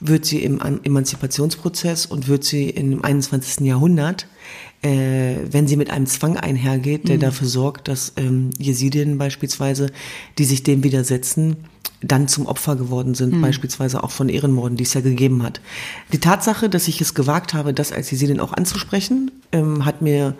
[0.00, 3.64] wird sie im Emanzipationsprozess und wird sie im 21.
[3.66, 4.26] Jahrhundert
[4.82, 7.20] äh, wenn sie mit einem Zwang einhergeht, der mhm.
[7.20, 9.90] dafür sorgt, dass ähm, Jesidinnen beispielsweise,
[10.38, 11.56] die sich dem widersetzen,
[12.02, 13.42] dann zum Opfer geworden sind, mhm.
[13.42, 15.60] beispielsweise auch von Ehrenmorden, die es ja gegeben hat.
[16.12, 20.34] Die Tatsache, dass ich es gewagt habe, das als Jesidin auch anzusprechen, ähm, hat mir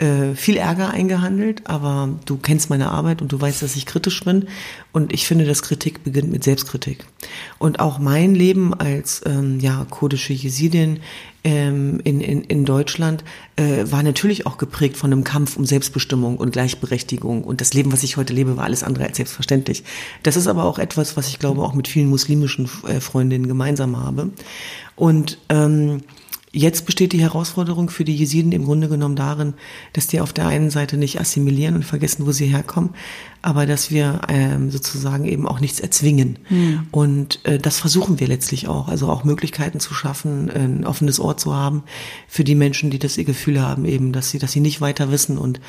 [0.00, 4.24] äh, viel Ärger eingehandelt, aber du kennst meine Arbeit und du weißt, dass ich kritisch
[4.24, 4.48] bin.
[4.92, 7.04] Und ich finde, dass Kritik beginnt mit Selbstkritik.
[7.58, 11.00] Und auch mein Leben als ähm, ja, kurdische Jesidin
[11.44, 13.24] ähm, in, in, in Deutschland
[13.56, 17.44] äh, war natürlich auch geprägt von einem Kampf um Selbstbestimmung und Gleichberechtigung.
[17.44, 19.84] Und das Leben, was ich heute lebe, war alles andere als selbstverständlich.
[20.22, 23.96] Das ist aber auch etwas, was ich glaube auch mit vielen muslimischen äh, Freundinnen gemeinsam
[23.96, 24.30] habe.
[24.96, 26.00] Und ähm,
[26.52, 29.54] Jetzt besteht die Herausforderung für die Jesiden im Grunde genommen darin,
[29.92, 32.90] dass die auf der einen Seite nicht assimilieren und vergessen, wo sie herkommen,
[33.40, 36.40] aber dass wir ähm, sozusagen eben auch nichts erzwingen.
[36.48, 36.88] Mhm.
[36.90, 41.36] Und äh, das versuchen wir letztlich auch, also auch Möglichkeiten zu schaffen, ein offenes Ohr
[41.36, 41.84] zu haben
[42.26, 45.12] für die Menschen, die das ihr Gefühl haben, eben, dass sie, dass sie nicht weiter
[45.12, 45.38] wissen.
[45.38, 45.60] Und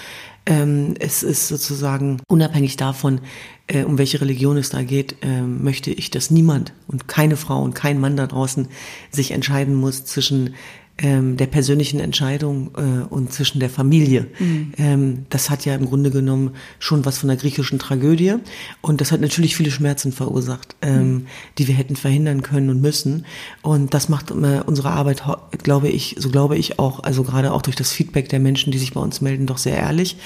[0.45, 3.21] ähm, es ist sozusagen unabhängig davon,
[3.67, 7.61] äh, um welche Religion es da geht, äh, möchte ich, dass niemand und keine Frau
[7.61, 8.67] und kein Mann da draußen
[9.11, 10.55] sich entscheiden muss zwischen
[11.01, 14.27] ähm, der persönlichen Entscheidung äh, und zwischen der Familie.
[14.39, 14.71] Mhm.
[14.77, 18.35] Ähm, das hat ja im Grunde genommen schon was von der griechischen Tragödie
[18.81, 21.25] und das hat natürlich viele Schmerzen verursacht, ähm, mhm.
[21.57, 23.25] die wir hätten verhindern können und müssen.
[23.61, 25.23] Und das macht äh, unsere Arbeit,
[25.63, 28.77] glaube ich, so glaube ich auch, also gerade auch durch das Feedback der Menschen, die
[28.77, 30.17] sich bei uns melden, doch sehr ehrlich.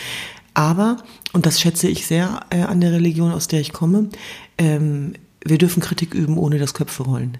[0.53, 0.97] Aber,
[1.33, 4.09] und das schätze ich sehr äh, an der Religion, aus der ich komme,
[4.57, 5.13] ähm,
[5.45, 7.37] wir dürfen Kritik üben, ohne das Köpfe rollen.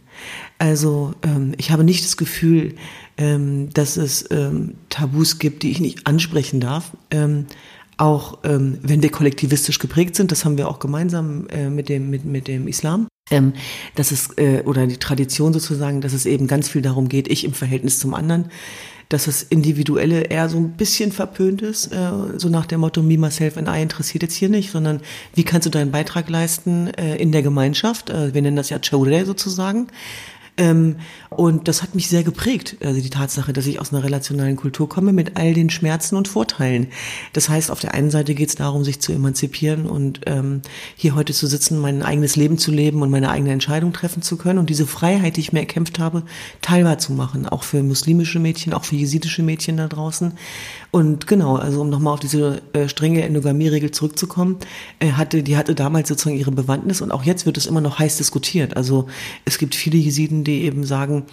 [0.60, 2.76] Also ähm, ich habe nicht das Gefühl,
[3.18, 6.92] ähm, dass es ähm, Tabus gibt, die ich nicht ansprechen darf.
[7.10, 7.48] Ähm,
[7.98, 12.10] auch ähm, wenn wir kollektivistisch geprägt sind, das haben wir auch gemeinsam äh, mit, dem,
[12.10, 13.08] mit, mit dem Islam.
[13.32, 13.54] Ähm,
[13.96, 17.44] dass es, äh, oder die Tradition sozusagen, dass es eben ganz viel darum geht, ich
[17.44, 18.52] im Verhältnis zum anderen
[19.10, 23.18] dass das Individuelle eher so ein bisschen verpönt ist, äh, so nach dem Motto, me,
[23.18, 25.02] myself and I interessiert jetzt hier nicht, sondern
[25.34, 28.10] wie kannst du deinen Beitrag leisten äh, in der Gemeinschaft?
[28.10, 29.88] Äh, wir nennen das ja Chodre sozusagen.
[30.58, 30.98] Ähm,
[31.30, 34.88] und das hat mich sehr geprägt, also die Tatsache, dass ich aus einer relationalen Kultur
[34.88, 36.88] komme mit all den Schmerzen und Vorteilen.
[37.34, 40.62] Das heißt, auf der einen Seite geht es darum, sich zu emanzipieren und ähm,
[40.96, 44.38] hier heute zu sitzen, mein eigenes Leben zu leben und meine eigene Entscheidung treffen zu
[44.38, 46.24] können und diese Freiheit, die ich mir erkämpft habe,
[46.62, 50.34] teilbar zu machen, auch für muslimische Mädchen, auch für jesidische Mädchen da draußen.
[50.96, 54.60] Und genau, also um nochmal auf diese äh, strenge Endogamie-Regel zurückzukommen,
[55.00, 58.00] äh, hatte, die hatte damals sozusagen ihre Bewandtnis und auch jetzt wird es immer noch
[58.00, 58.78] heiß diskutiert.
[58.78, 59.08] Also
[59.44, 61.26] es gibt viele Jesiden, die eben sagen,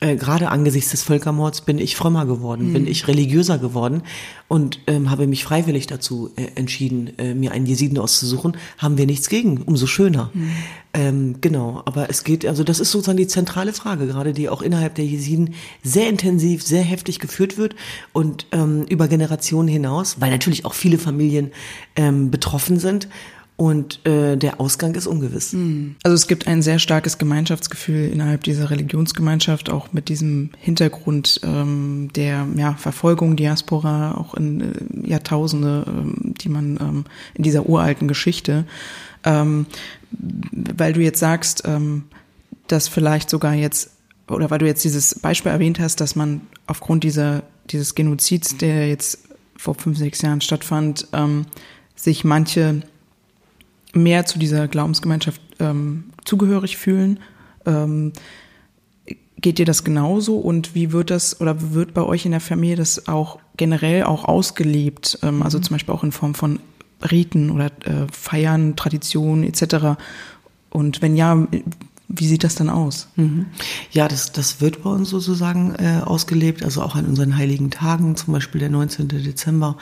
[0.00, 2.72] äh, gerade angesichts des Völkermords bin ich frömmer geworden, mhm.
[2.72, 4.02] bin ich religiöser geworden
[4.48, 8.56] und ähm, habe mich freiwillig dazu äh, entschieden, äh, mir einen Jesiden auszusuchen.
[8.78, 10.30] Haben wir nichts gegen, umso schöner.
[10.32, 10.50] Mhm.
[10.92, 14.62] Ähm, genau, aber es geht, also das ist sozusagen die zentrale Frage, gerade die auch
[14.62, 17.76] innerhalb der Jesiden sehr intensiv, sehr heftig geführt wird
[18.12, 21.52] und ähm, über Generationen hinaus, weil natürlich auch viele Familien
[21.94, 23.08] ähm, betroffen sind
[23.60, 25.52] und äh, der Ausgang ist ungewiss.
[25.52, 25.96] Hm.
[26.02, 32.08] Also es gibt ein sehr starkes Gemeinschaftsgefühl innerhalb dieser Religionsgemeinschaft, auch mit diesem Hintergrund ähm,
[32.16, 38.08] der ja, Verfolgung, Diaspora, auch in äh, Jahrtausende, ähm, die man ähm, in dieser uralten
[38.08, 38.64] Geschichte.
[39.24, 39.66] Ähm,
[40.10, 42.04] weil du jetzt sagst, ähm,
[42.66, 43.90] dass vielleicht sogar jetzt,
[44.26, 48.88] oder weil du jetzt dieses Beispiel erwähnt hast, dass man aufgrund dieser, dieses Genozids, der
[48.88, 49.18] jetzt
[49.58, 51.44] vor fünf, sechs Jahren stattfand, ähm,
[51.94, 52.80] sich manche
[53.94, 57.20] mehr zu dieser Glaubensgemeinschaft ähm, zugehörig fühlen.
[57.66, 58.12] Ähm,
[59.40, 62.76] geht dir das genauso und wie wird das oder wird bei euch in der Familie
[62.76, 65.18] das auch generell auch ausgelebt?
[65.22, 65.62] Ähm, also mhm.
[65.62, 66.60] zum Beispiel auch in Form von
[67.10, 69.98] Riten oder äh, Feiern, Traditionen etc.
[70.68, 71.46] Und wenn ja,
[72.08, 73.08] wie sieht das dann aus?
[73.16, 73.46] Mhm.
[73.92, 78.16] Ja, das, das wird bei uns sozusagen äh, ausgelebt, also auch an unseren heiligen Tagen,
[78.16, 79.08] zum Beispiel der 19.
[79.08, 79.76] Dezember,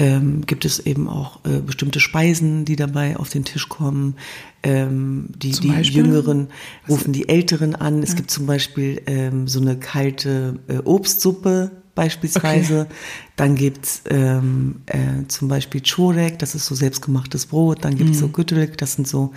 [0.00, 4.16] ähm, gibt es eben auch äh, bestimmte Speisen, die dabei auf den Tisch kommen.
[4.62, 6.48] Ähm, die, die Jüngeren
[6.88, 8.02] rufen die Älteren an.
[8.02, 8.16] Es ja.
[8.16, 12.82] gibt zum Beispiel ähm, so eine kalte äh, Obstsuppe, beispielsweise.
[12.82, 12.94] Okay.
[13.36, 17.84] Dann gibt's ähm, äh, zum Beispiel Chorek, das ist so selbstgemachtes Brot.
[17.84, 18.20] Dann gibt's mhm.
[18.20, 19.32] so Gütterek, das sind so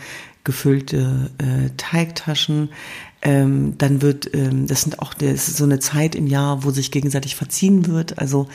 [0.46, 2.70] gefüllte äh, Teigtaschen.
[3.26, 6.72] Ähm, dann wird, ähm, das sind auch, das ist so eine Zeit im Jahr, wo
[6.72, 8.20] sich gegenseitig verziehen wird.
[8.20, 8.48] Also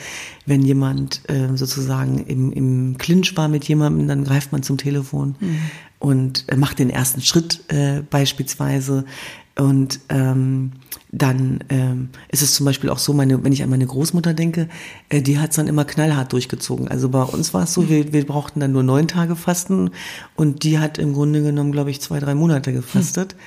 [0.45, 5.35] wenn jemand äh, sozusagen im, im Clinch war mit jemandem, dann greift man zum Telefon
[5.39, 5.59] mhm.
[5.97, 9.05] und äh, macht den ersten Schritt äh, beispielsweise.
[9.57, 10.73] Und ähm,
[11.11, 14.69] dann ähm, ist es zum Beispiel auch so, meine, wenn ich an meine Großmutter denke,
[15.09, 16.87] äh, die hat es dann immer knallhart durchgezogen.
[16.87, 19.89] Also bei uns war es so, wir, wir brauchten dann nur neun Tage Fasten
[20.35, 23.33] und die hat im Grunde genommen, glaube ich, zwei, drei Monate gefastet.
[23.33, 23.39] Hm.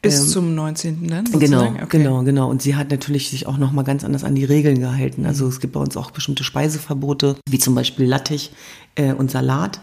[0.00, 1.08] Bis ähm, zum 19.
[1.08, 1.26] dann?
[1.26, 1.74] Sozusagen?
[1.74, 1.98] Genau, okay.
[1.98, 2.50] genau, genau.
[2.50, 5.26] Und sie hat natürlich sich auch nochmal ganz anders an die Regeln gehalten.
[5.26, 5.50] Also mhm.
[5.50, 8.52] es gibt bei uns auch bestimmte Speiseverbote, wie zum Beispiel Lattich
[8.94, 9.80] äh, und Salat.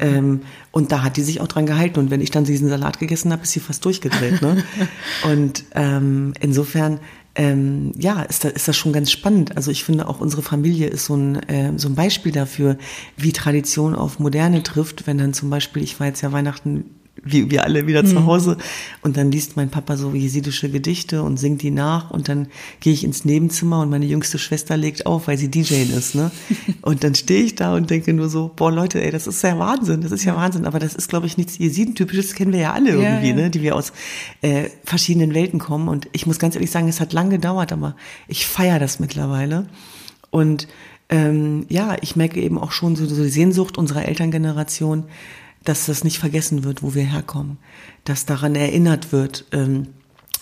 [0.00, 1.98] Ähm, und da hat die sich auch dran gehalten.
[1.98, 4.42] Und wenn ich dann diesen Salat gegessen habe, ist sie fast durchgedreht.
[4.42, 4.62] Ne?
[5.30, 7.00] und ähm, insofern
[7.34, 9.56] ähm, ja, ist, da, ist das schon ganz spannend.
[9.56, 12.76] Also ich finde auch unsere Familie ist so ein, äh, so ein Beispiel dafür,
[13.16, 15.06] wie Tradition auf Moderne trifft.
[15.06, 16.84] Wenn dann zum Beispiel, ich war jetzt ja Weihnachten
[17.24, 18.06] wie wir alle wieder mhm.
[18.06, 18.56] zu Hause.
[19.02, 22.10] Und dann liest mein Papa so jesidische Gedichte und singt die nach.
[22.10, 22.48] Und dann
[22.80, 26.14] gehe ich ins Nebenzimmer und meine jüngste Schwester legt auf, weil sie DJ ist.
[26.14, 26.30] Ne?
[26.82, 29.58] Und dann stehe ich da und denke nur so, boah Leute, ey, das ist ja
[29.58, 30.66] Wahnsinn, das ist ja Wahnsinn.
[30.66, 33.42] Aber das ist, glaube ich, nichts Jesiden-typisches, das kennen wir ja alle irgendwie, ja, ja.
[33.42, 33.50] ne?
[33.50, 33.92] die wir aus
[34.42, 35.88] äh, verschiedenen Welten kommen.
[35.88, 37.96] Und ich muss ganz ehrlich sagen, es hat lange gedauert, aber
[38.28, 39.66] ich feiere das mittlerweile.
[40.30, 40.68] Und
[41.08, 45.04] ähm, ja, ich merke eben auch schon so, so die Sehnsucht unserer Elterngeneration,
[45.64, 47.58] dass das nicht vergessen wird, wo wir herkommen,
[48.04, 49.88] dass daran erinnert wird, ähm,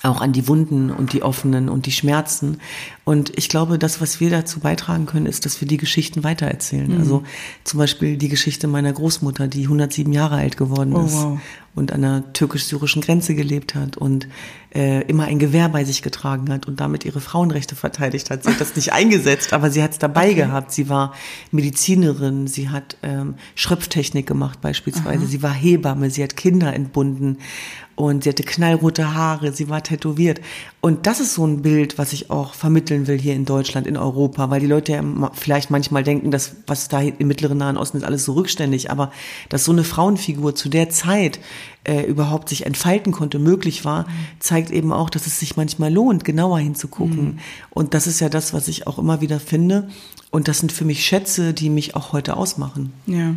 [0.03, 2.59] auch an die Wunden und die offenen und die Schmerzen.
[3.05, 6.93] Und ich glaube, das, was wir dazu beitragen können, ist, dass wir die Geschichten weitererzählen.
[6.93, 6.99] Mhm.
[6.99, 7.23] Also
[7.65, 11.41] zum Beispiel die Geschichte meiner Großmutter, die 107 Jahre alt geworden oh, ist wow.
[11.75, 14.29] Und an der türkisch-syrischen Grenze gelebt hat und
[14.75, 18.45] äh, immer ein Gewehr bei sich getragen hat und damit ihre Frauenrechte verteidigt hat.
[18.45, 20.35] Sie hat das nicht eingesetzt, aber sie hat es dabei okay.
[20.35, 20.73] gehabt.
[20.73, 21.15] Sie war
[21.51, 25.27] Medizinerin, sie hat ähm, Schröpftechnik gemacht beispielsweise, Aha.
[25.27, 27.39] sie war Hebamme, sie hat Kinder entbunden
[27.95, 30.41] und sie hatte knallrote Haare, sie war tätowiert.
[30.81, 33.97] Und das ist so ein Bild, was ich auch vermitteln will hier in Deutschland, in
[33.97, 37.99] Europa, weil die Leute ja vielleicht manchmal denken, dass was da im Mittleren Nahen Osten
[37.99, 39.13] ist alles so rückständig, aber
[39.51, 41.39] dass so eine Frauenfigur zu der Zeit
[41.85, 44.07] äh, überhaupt sich entfalten konnte, möglich war,
[44.39, 47.25] zeigt eben auch, dass es sich manchmal lohnt, genauer hinzugucken.
[47.25, 47.39] Mhm.
[47.71, 49.89] Und das ist ja das, was ich auch immer wieder finde.
[50.31, 52.93] Und das sind für mich Schätze, die mich auch heute ausmachen.
[53.07, 53.35] Ja,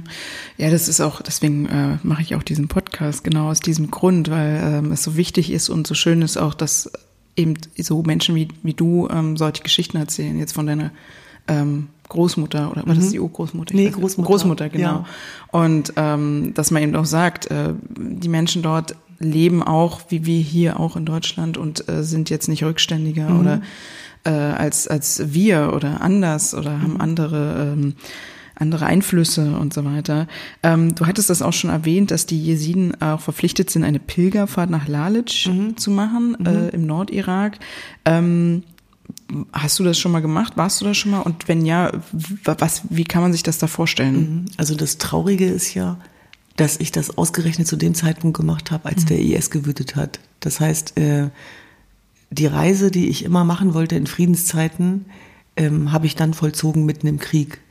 [0.57, 4.29] ja, das ist auch, deswegen äh, mache ich auch diesen Podcast, genau aus diesem Grund,
[4.29, 6.89] weil ähm, es so wichtig ist und so schön ist auch, dass
[7.35, 10.91] eben so Menschen wie, wie du ähm, solche Geschichten erzählen, jetzt von deiner
[11.47, 12.99] ähm, Großmutter oder war mhm.
[12.99, 13.75] das die Urgroßmutter?
[13.75, 14.27] Nee, Großmutter.
[14.27, 14.87] Großmutter, genau.
[14.87, 15.05] Ja.
[15.51, 20.39] Und ähm, dass man eben auch sagt, äh, die Menschen dort leben auch, wie wir
[20.39, 23.39] hier auch in Deutschland und äh, sind jetzt nicht rückständiger mhm.
[23.39, 23.61] oder
[24.25, 27.01] äh, als, als wir oder anders oder haben mhm.
[27.01, 27.95] andere ähm,
[28.57, 30.27] andere Einflüsse und so weiter.
[30.63, 34.69] Ähm, du hattest das auch schon erwähnt, dass die Jesiden auch verpflichtet sind, eine Pilgerfahrt
[34.69, 35.77] nach Lalic mhm.
[35.77, 36.45] zu machen mhm.
[36.45, 37.59] äh, im Nordirak.
[38.05, 38.63] Ähm,
[39.51, 40.53] Hast du das schon mal gemacht?
[40.55, 41.21] Warst du das schon mal?
[41.21, 41.91] Und wenn ja,
[42.43, 44.15] was, wie kann man sich das da vorstellen?
[44.15, 44.45] Mhm.
[44.57, 45.97] Also das Traurige ist ja,
[46.55, 49.07] dass ich das ausgerechnet zu dem Zeitpunkt gemacht habe, als mhm.
[49.07, 50.19] der IS gewütet hat.
[50.39, 51.29] Das heißt, äh,
[52.29, 55.05] die Reise, die ich immer machen wollte in Friedenszeiten,
[55.57, 57.61] ähm, habe ich dann vollzogen mitten im Krieg.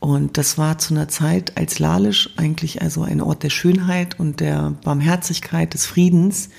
[0.00, 4.40] Und das war zu einer Zeit, als Lalisch eigentlich also ein Ort der Schönheit und
[4.40, 6.50] der Barmherzigkeit, des Friedens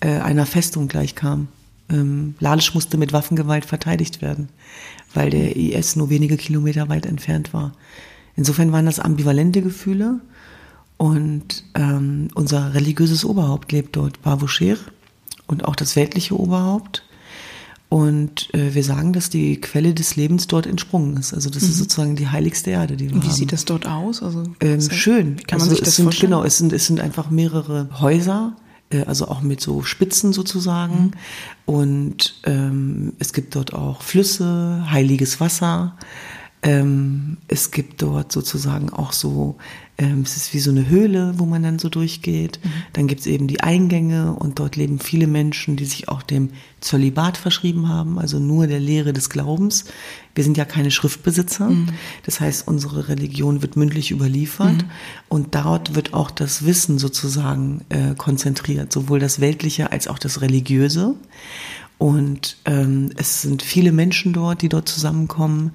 [0.00, 1.48] äh, einer Festung gleichkam.
[1.92, 4.48] Ähm, Lalisch musste mit Waffengewalt verteidigt werden,
[5.14, 7.72] weil der IS nur wenige Kilometer weit entfernt war.
[8.34, 10.20] Insofern waren das ambivalente Gefühle
[10.96, 14.76] und ähm, unser religiöses Oberhaupt lebt dort, Bavusher,
[15.46, 17.04] und auch das weltliche Oberhaupt.
[17.88, 21.34] Und äh, wir sagen, dass die Quelle des Lebens dort entsprungen ist.
[21.34, 21.68] Also das mhm.
[21.68, 23.26] ist sozusagen die heiligste Erde, die wir Wie haben.
[23.26, 24.22] Wie sieht das dort aus?
[24.22, 25.38] Also ähm, schön.
[25.38, 26.30] Wie kann man also sich das sind, vorstellen?
[26.30, 28.56] Genau, es sind, es sind einfach mehrere Häuser,
[29.06, 31.02] also auch mit so Spitzen sozusagen.
[31.04, 31.10] Mhm.
[31.66, 35.96] Und ähm, es gibt dort auch Flüsse, heiliges Wasser.
[36.64, 39.56] Ähm, es gibt dort sozusagen auch so,
[39.98, 42.60] ähm, es ist wie so eine Höhle, wo man dann so durchgeht.
[42.62, 42.70] Mhm.
[42.92, 46.50] Dann gibt es eben die Eingänge und dort leben viele Menschen, die sich auch dem
[46.80, 49.86] Zölibat verschrieben haben, also nur der Lehre des Glaubens.
[50.36, 51.68] Wir sind ja keine Schriftbesitzer.
[51.68, 51.88] Mhm.
[52.24, 54.90] Das heißt, unsere Religion wird mündlich überliefert mhm.
[55.28, 60.40] und dort wird auch das Wissen sozusagen äh, konzentriert, sowohl das Weltliche als auch das
[60.42, 61.16] Religiöse.
[62.02, 65.70] Und ähm, es sind viele Menschen dort, die dort zusammenkommen.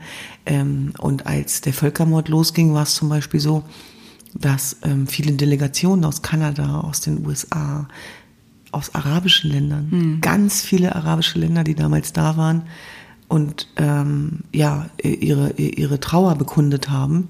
[0.45, 3.63] Ähm, und als der Völkermord losging, war es zum Beispiel so,
[4.33, 7.87] dass ähm, viele Delegationen aus Kanada, aus den USA,
[8.73, 10.19] aus arabischen Ländern, mhm.
[10.19, 12.63] ganz viele arabische Länder, die damals da waren
[13.29, 17.29] und ähm, ja ihre ihre Trauer bekundet haben,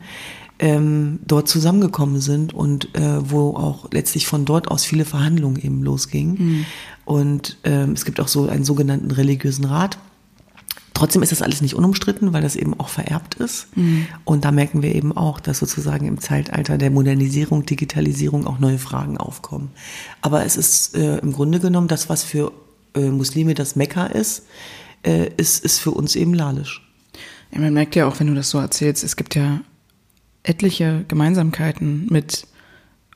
[0.60, 5.84] ähm, dort zusammengekommen sind und äh, wo auch letztlich von dort aus viele Verhandlungen eben
[5.84, 6.36] losgingen.
[6.38, 6.66] Mhm.
[7.06, 9.98] Und ähm, es gibt auch so einen sogenannten religiösen Rat.
[10.94, 13.68] Trotzdem ist das alles nicht unumstritten, weil das eben auch vererbt ist.
[13.78, 14.08] Mhm.
[14.26, 18.80] Und da merken wir eben auch, dass sozusagen im Zeitalter der Modernisierung, Digitalisierung auch neue
[18.80, 19.70] Fragen aufkommen.
[20.22, 22.52] Aber es ist äh, im Grunde genommen das, was für
[22.96, 24.48] äh, Muslime das Mekka ist,
[25.06, 26.82] äh, ist, ist für uns eben lalisch.
[27.52, 29.62] Ja, man merkt ja auch, wenn du das so erzählst, es gibt ja
[30.48, 32.48] etliche Gemeinsamkeiten mit,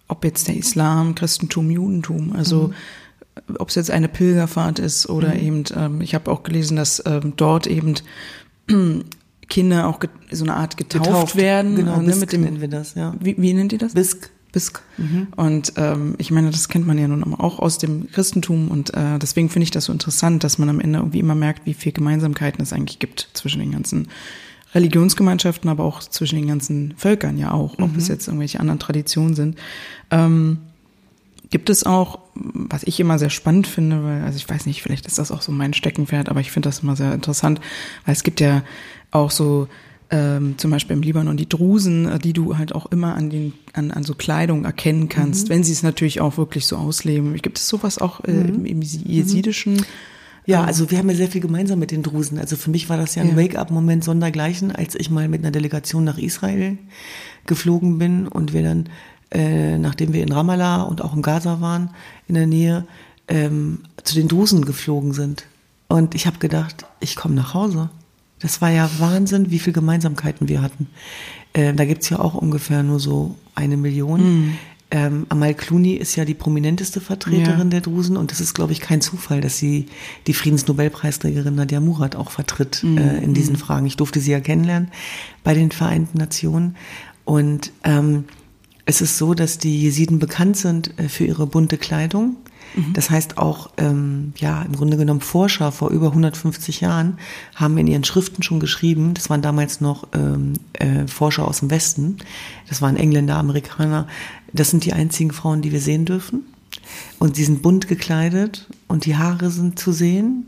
[0.07, 2.71] ob jetzt der Islam, Christentum, Judentum, also
[3.47, 3.55] mhm.
[3.57, 5.39] ob es jetzt eine Pilgerfahrt ist oder mhm.
[5.39, 7.95] eben, ähm, ich habe auch gelesen, dass ähm, dort eben
[9.49, 9.99] Kinder auch
[10.31, 11.75] so eine Art getauft, getauft werden.
[11.75, 13.15] Genau, äh, ne, mit dem nennen wir das, ja.
[13.19, 13.93] Wie, wie nennt ihr das?
[13.93, 14.29] Bisk.
[14.51, 14.81] Bisk.
[14.97, 15.27] Mhm.
[15.37, 19.17] Und ähm, ich meine, das kennt man ja nun auch aus dem Christentum und äh,
[19.17, 21.93] deswegen finde ich das so interessant, dass man am Ende irgendwie immer merkt, wie viel
[21.93, 24.09] Gemeinsamkeiten es eigentlich gibt zwischen den ganzen
[24.73, 27.97] Religionsgemeinschaften, aber auch zwischen den ganzen Völkern ja auch, ob mhm.
[27.97, 29.57] es jetzt irgendwelche anderen Traditionen sind.
[30.09, 30.59] Ähm,
[31.49, 35.05] Gibt es auch, was ich immer sehr spannend finde, weil, also ich weiß nicht, vielleicht
[35.05, 37.59] ist das auch so mein Steckenpferd, aber ich finde das immer sehr interessant,
[38.05, 38.63] weil es gibt ja
[39.11, 39.67] auch so
[40.11, 43.53] ähm, zum Beispiel im Libanon die Drusen, äh, die du halt auch immer an den
[43.73, 45.53] an, an so Kleidung erkennen kannst, mhm.
[45.53, 47.35] wenn sie es natürlich auch wirklich so ausleben.
[47.35, 48.55] Gibt es sowas auch äh, mhm.
[48.55, 49.85] im, im jesidischen?
[50.45, 52.39] Ja, ähm, also wir haben ja sehr viel gemeinsam mit den Drusen.
[52.39, 53.37] Also für mich war das ja ein ja.
[53.37, 56.77] Wake-up-Moment sondergleichen, als ich mal mit einer Delegation nach Israel
[57.45, 58.89] geflogen bin und wir dann
[59.31, 61.91] äh, nachdem wir in Ramallah und auch im Gaza waren,
[62.27, 62.85] in der Nähe,
[63.27, 65.45] ähm, zu den Drusen geflogen sind.
[65.87, 67.89] Und ich habe gedacht, ich komme nach Hause.
[68.39, 70.87] Das war ja Wahnsinn, wie viele Gemeinsamkeiten wir hatten.
[71.53, 74.21] Äh, da gibt's ja auch ungefähr nur so eine Million.
[74.21, 74.57] Mhm.
[74.91, 77.63] Ähm, Amal Clooney ist ja die prominenteste Vertreterin ja.
[77.63, 79.85] der Drusen und das ist, glaube ich, kein Zufall, dass sie
[80.27, 82.97] die Friedensnobelpreisträgerin Nadia Murad auch vertritt mhm.
[82.97, 83.55] äh, in diesen.
[83.55, 83.85] Fragen.
[83.85, 84.91] Ich durfte sie ja kennenlernen
[85.43, 86.75] bei den Vereinten Nationen
[87.25, 88.25] und ähm,
[88.85, 92.35] es ist so, dass die Jesiden bekannt sind äh, für ihre bunte Kleidung.
[92.75, 92.93] Mhm.
[92.93, 97.17] Das heißt auch, ähm, ja, im Grunde genommen Forscher vor über 150 Jahren
[97.55, 101.69] haben in ihren Schriften schon geschrieben, das waren damals noch ähm, äh, Forscher aus dem
[101.69, 102.17] Westen,
[102.69, 104.07] das waren Engländer, Amerikaner,
[104.53, 106.43] das sind die einzigen Frauen, die wir sehen dürfen.
[107.19, 110.45] Und sie sind bunt gekleidet und die Haare sind zu sehen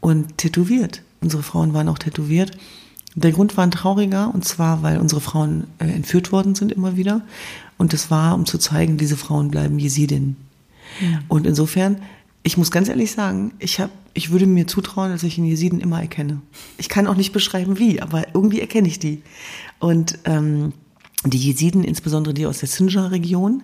[0.00, 1.02] und tätowiert.
[1.20, 2.56] Unsere Frauen waren auch tätowiert.
[3.14, 6.96] Der Grund war ein trauriger, und zwar, weil unsere Frauen äh, entführt worden sind immer
[6.96, 7.22] wieder.
[7.76, 10.36] Und das war, um zu zeigen, diese Frauen bleiben Jesidinnen.
[11.00, 11.20] Ja.
[11.28, 12.02] Und insofern,
[12.42, 15.80] ich muss ganz ehrlich sagen, ich habe, ich würde mir zutrauen, dass ich einen Jesiden
[15.80, 16.40] immer erkenne.
[16.78, 19.22] Ich kann auch nicht beschreiben, wie, aber irgendwie erkenne ich die.
[19.78, 20.72] Und ähm,
[21.24, 23.62] die Jesiden, insbesondere die aus der Sinjar-Region,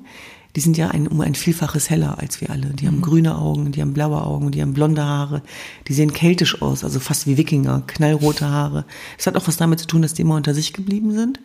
[0.56, 2.68] die sind ja ein, um ein Vielfaches heller als wir alle.
[2.70, 3.02] Die haben mhm.
[3.02, 5.42] grüne Augen, die haben blaue Augen, die haben blonde Haare,
[5.86, 8.86] die sehen keltisch aus, also fast wie Wikinger, knallrote Haare.
[9.18, 11.40] Es hat auch was damit zu tun, dass die immer unter sich geblieben sind.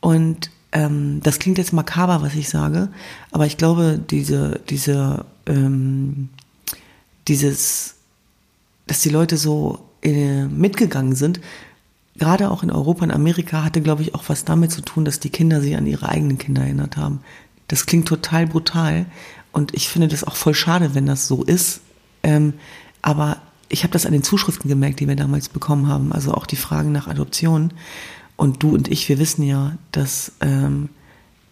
[0.00, 2.90] Und ähm, das klingt jetzt makaber, was ich sage,
[3.30, 6.28] aber ich glaube, diese, diese, ähm,
[7.28, 7.94] dieses,
[8.86, 11.40] dass die Leute so äh, mitgegangen sind,
[12.18, 15.20] gerade auch in Europa und Amerika, hatte, glaube ich, auch was damit zu tun, dass
[15.20, 17.20] die Kinder sich an ihre eigenen Kinder erinnert haben.
[17.68, 19.06] Das klingt total brutal
[19.52, 21.80] und ich finde das auch voll schade, wenn das so ist.
[22.22, 22.54] Ähm,
[23.02, 26.12] aber ich habe das an den Zuschriften gemerkt, die wir damals bekommen haben.
[26.12, 27.72] Also auch die Fragen nach Adoption.
[28.36, 30.90] Und du und ich, wir wissen ja, dass, ähm,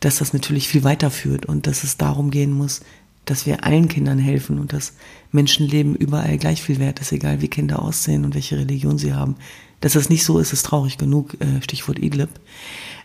[0.01, 2.83] dass das natürlich viel weiterführt und dass es darum gehen muss,
[3.25, 4.93] dass wir allen Kindern helfen und dass
[5.33, 9.37] Menschenleben überall gleich viel wert ist, egal wie Kinder aussehen und welche Religion sie haben.
[9.85, 12.31] Dass das nicht so ist, ist traurig genug, äh, Stichwort Idlib.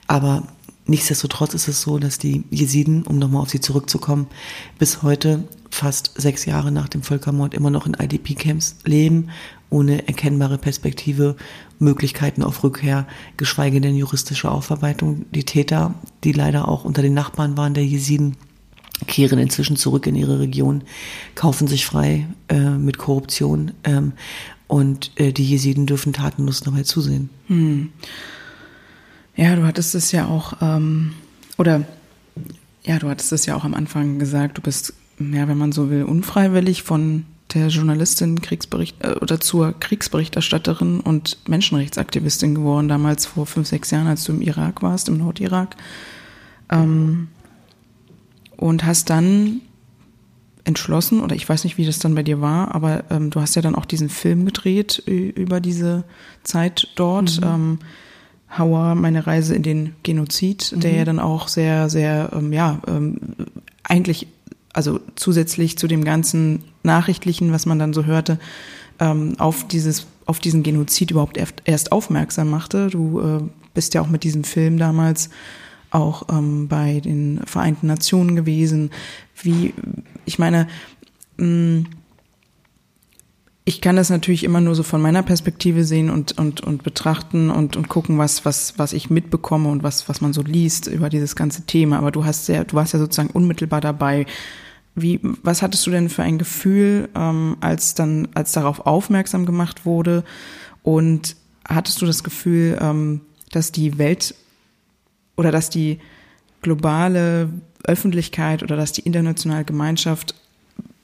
[0.07, 0.43] Aber
[0.85, 4.25] Nichtsdestotrotz ist es so, dass die Jesiden, um nochmal auf sie zurückzukommen,
[4.79, 9.29] bis heute fast sechs Jahre nach dem Völkermord immer noch in IDP-Camps leben,
[9.69, 11.35] ohne erkennbare Perspektive,
[11.77, 13.05] Möglichkeiten auf Rückkehr,
[13.37, 15.27] geschweige denn juristische Aufarbeitung.
[15.29, 18.35] Die Täter, die leider auch unter den Nachbarn waren der Jesiden,
[19.05, 20.83] kehren inzwischen zurück in ihre Region,
[21.35, 24.13] kaufen sich frei äh, mit Korruption ähm,
[24.69, 27.29] und äh, die Jesiden dürfen tatenlos dabei zusehen.
[27.47, 27.89] Hm.
[29.35, 31.13] Ja, du hattest es ja auch, ähm,
[31.57, 31.85] oder
[32.83, 35.89] ja, du hattest es ja auch am Anfang gesagt, du bist, ja, wenn man so
[35.89, 43.47] will, unfreiwillig von der Journalistin Kriegsbericht äh, oder zur Kriegsberichterstatterin und Menschenrechtsaktivistin geworden, damals vor
[43.47, 45.75] fünf, sechs Jahren, als du im Irak warst, im Nordirak.
[46.69, 47.29] Ähm,
[48.55, 49.61] und hast dann
[50.69, 53.55] entschlossen, oder ich weiß nicht, wie das dann bei dir war, aber ähm, du hast
[53.55, 56.05] ja dann auch diesen Film gedreht über diese
[56.43, 57.41] Zeit dort.
[57.41, 57.47] Mhm.
[57.47, 57.79] Ähm,
[58.57, 60.79] Hauer, meine Reise in den Genozid, mhm.
[60.79, 63.19] der ja dann auch sehr, sehr, ähm, ja, ähm,
[63.83, 64.27] eigentlich,
[64.73, 68.39] also zusätzlich zu dem ganzen Nachrichtlichen, was man dann so hörte,
[68.99, 72.87] ähm, auf dieses, auf diesen Genozid überhaupt erst aufmerksam machte.
[72.87, 73.39] Du äh,
[73.73, 75.29] bist ja auch mit diesem Film damals
[75.91, 78.91] auch ähm, bei den Vereinten Nationen gewesen.
[79.41, 79.73] Wie,
[80.29, 80.67] ich meine,
[81.37, 81.81] mm,
[83.65, 87.49] ich kann das natürlich immer nur so von meiner Perspektive sehen und, und, und betrachten
[87.49, 91.09] und, und gucken, was, was, was ich mitbekomme und was, was man so liest über
[91.09, 91.97] dieses ganze Thema.
[91.97, 94.25] Aber du hast ja, du warst ja sozusagen unmittelbar dabei.
[94.95, 99.85] Wie, was hattest du denn für ein Gefühl, ähm, als dann, als darauf aufmerksam gemacht
[99.85, 100.23] wurde?
[100.83, 101.35] Und
[101.67, 104.35] hattest du das Gefühl, ähm, dass die Welt
[105.37, 105.99] oder dass die
[106.61, 107.49] globale
[107.83, 110.35] Öffentlichkeit oder dass die internationale Gemeinschaft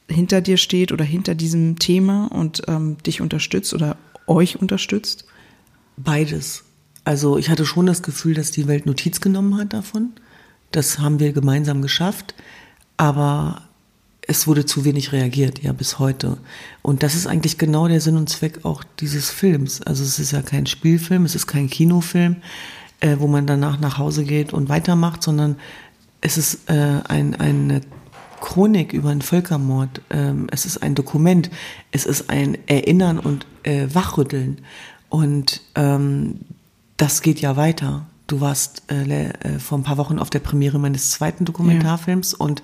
[0.09, 5.25] hinter dir steht oder hinter diesem Thema und ähm, dich unterstützt oder euch unterstützt?
[5.97, 6.63] Beides.
[7.03, 10.13] Also ich hatte schon das Gefühl, dass die Welt Notiz genommen hat davon.
[10.71, 12.35] Das haben wir gemeinsam geschafft,
[12.97, 13.61] aber
[14.27, 16.37] es wurde zu wenig reagiert, ja, bis heute.
[16.81, 19.81] Und das ist eigentlich genau der Sinn und Zweck auch dieses Films.
[19.81, 22.37] Also es ist ja kein Spielfilm, es ist kein Kinofilm,
[23.01, 25.57] äh, wo man danach nach Hause geht und weitermacht, sondern
[26.25, 27.81] es ist äh, ein, eine
[28.41, 30.01] Chronik über einen Völkermord.
[30.09, 31.51] Ähm, es ist ein Dokument.
[31.91, 34.61] Es ist ein Erinnern und äh, Wachrütteln.
[35.09, 36.39] Und ähm,
[36.97, 38.07] das geht ja weiter.
[38.25, 42.37] Du warst äh, äh, vor ein paar Wochen auf der Premiere meines zweiten Dokumentarfilms ja.
[42.43, 42.63] und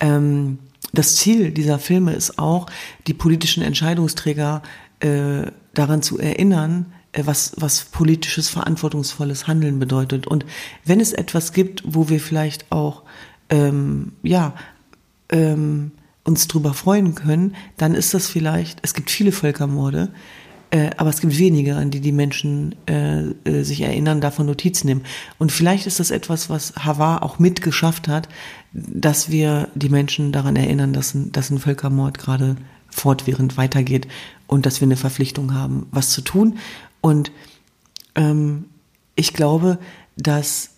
[0.00, 0.58] ähm,
[0.94, 2.66] das Ziel dieser Filme ist auch,
[3.06, 4.62] die politischen Entscheidungsträger
[5.00, 6.86] äh, daran zu erinnern,
[7.24, 10.26] was, was politisches, verantwortungsvolles Handeln bedeutet.
[10.26, 10.44] Und
[10.84, 13.02] wenn es etwas gibt, wo wir vielleicht auch
[13.48, 14.54] ähm, ja,
[15.30, 15.92] ähm,
[16.24, 20.10] uns drüber freuen können, dann ist das vielleicht, es gibt viele Völkermorde,
[20.70, 24.82] äh, aber es gibt wenige, an die die Menschen äh, äh, sich erinnern, davon Notiz
[24.82, 25.02] nehmen.
[25.38, 28.28] Und vielleicht ist das etwas, was Havar auch mitgeschafft hat,
[28.72, 32.56] dass wir die Menschen daran erinnern, dass ein, dass ein Völkermord gerade
[32.90, 34.08] fortwährend weitergeht
[34.46, 36.58] und dass wir eine Verpflichtung haben, was zu tun.
[37.06, 37.30] Und
[38.16, 38.64] ähm,
[39.14, 39.78] ich glaube,
[40.16, 40.70] dass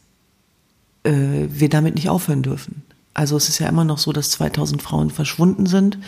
[1.05, 2.83] äh, wir damit nicht aufhören dürfen.
[3.15, 5.99] Also es ist ja immer noch so, dass 2000 Frauen verschwunden sind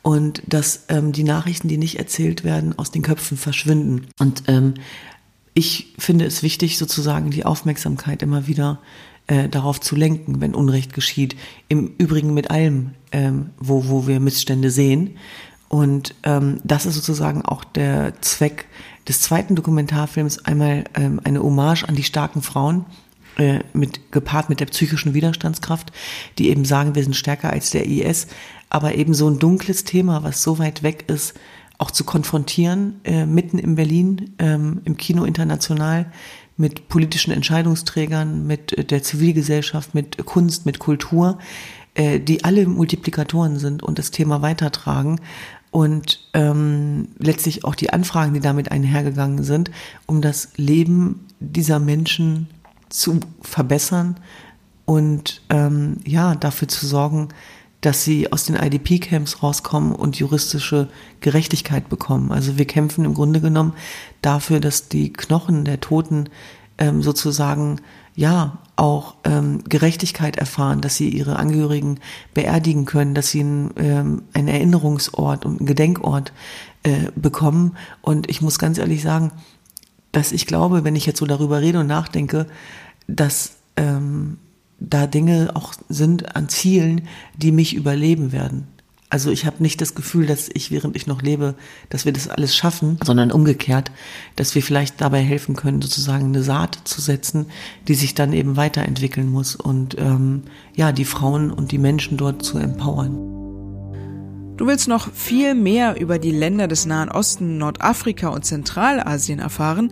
[0.00, 4.06] und dass ähm, die Nachrichten, die nicht erzählt werden, aus den Köpfen verschwinden.
[4.18, 4.72] Und ähm,
[5.52, 8.78] ich finde es wichtig, sozusagen die Aufmerksamkeit immer wieder
[9.26, 11.36] äh, darauf zu lenken, wenn Unrecht geschieht.
[11.68, 15.18] Im Übrigen mit allem, ähm, wo, wo wir Missstände sehen.
[15.68, 18.66] Und ähm, das ist sozusagen auch der Zweck
[19.06, 22.86] des zweiten Dokumentarfilms, einmal ähm, eine Hommage an die starken Frauen,
[23.36, 25.92] äh, mit, gepaart mit der psychischen Widerstandskraft,
[26.38, 28.26] die eben sagen, wir sind stärker als der IS,
[28.68, 31.34] aber eben so ein dunkles Thema, was so weit weg ist,
[31.78, 36.06] auch zu konfrontieren, äh, mitten in Berlin, ähm, im Kino international,
[36.56, 41.38] mit politischen Entscheidungsträgern, mit äh, der Zivilgesellschaft, mit Kunst, mit Kultur,
[41.94, 45.20] äh, die alle Multiplikatoren sind und das Thema weitertragen
[45.70, 49.70] und ähm, letztlich auch die Anfragen, die damit einhergegangen sind,
[50.06, 52.48] um das Leben dieser Menschen
[52.88, 54.16] zu verbessern
[54.84, 57.28] und ähm, ja dafür zu sorgen,
[57.80, 60.88] dass sie aus den IDP-Camps rauskommen und juristische
[61.20, 62.32] Gerechtigkeit bekommen.
[62.32, 63.74] Also wir kämpfen im Grunde genommen
[64.20, 66.28] dafür, dass die Knochen der Toten
[66.78, 67.80] ähm, sozusagen
[68.18, 72.00] ja auch ähm, Gerechtigkeit erfahren, dass sie ihre Angehörigen
[72.34, 76.32] beerdigen können, dass sie einen, ähm, einen Erinnerungsort und einen Gedenkort
[76.82, 77.76] äh, bekommen.
[78.02, 79.30] Und ich muss ganz ehrlich sagen,
[80.10, 82.48] dass ich glaube, wenn ich jetzt so darüber rede und nachdenke,
[83.06, 84.38] dass ähm,
[84.80, 87.02] da Dinge auch sind an Zielen,
[87.36, 88.66] die mich überleben werden.
[89.10, 91.54] Also ich habe nicht das Gefühl, dass ich, während ich noch lebe,
[91.88, 93.90] dass wir das alles schaffen, sondern umgekehrt,
[94.36, 97.46] dass wir vielleicht dabei helfen können, sozusagen eine Saat zu setzen,
[97.88, 100.42] die sich dann eben weiterentwickeln muss und ähm,
[100.74, 103.16] ja, die Frauen und die Menschen dort zu empowern.
[104.58, 109.90] Du willst noch viel mehr über die Länder des Nahen Osten, Nordafrika und Zentralasien erfahren?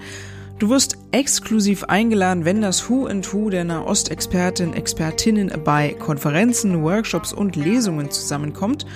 [0.59, 7.35] Du wirst exklusiv eingeladen, wenn das Who and Who der Nahostexpertin, Expertinnen bei Konferenzen, Workshops
[7.35, 8.87] und Lesungen zusammenkommt.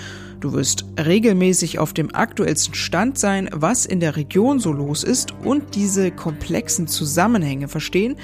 [0.40, 5.34] Du wirst regelmäßig auf dem aktuellsten Stand sein, was in der Region so los ist
[5.44, 8.16] und diese komplexen Zusammenhänge verstehen.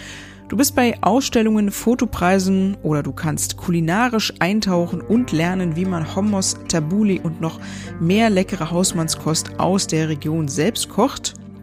[0.49, 6.57] Du bist bei Ausstellungen, Fotopreisen oder du kannst kulinarisch eintauchen und lernen, wie man Hummus,
[6.69, 7.61] Tabuli und noch
[8.01, 11.35] mehr leckere Hausmannskost aus der Region selbst kocht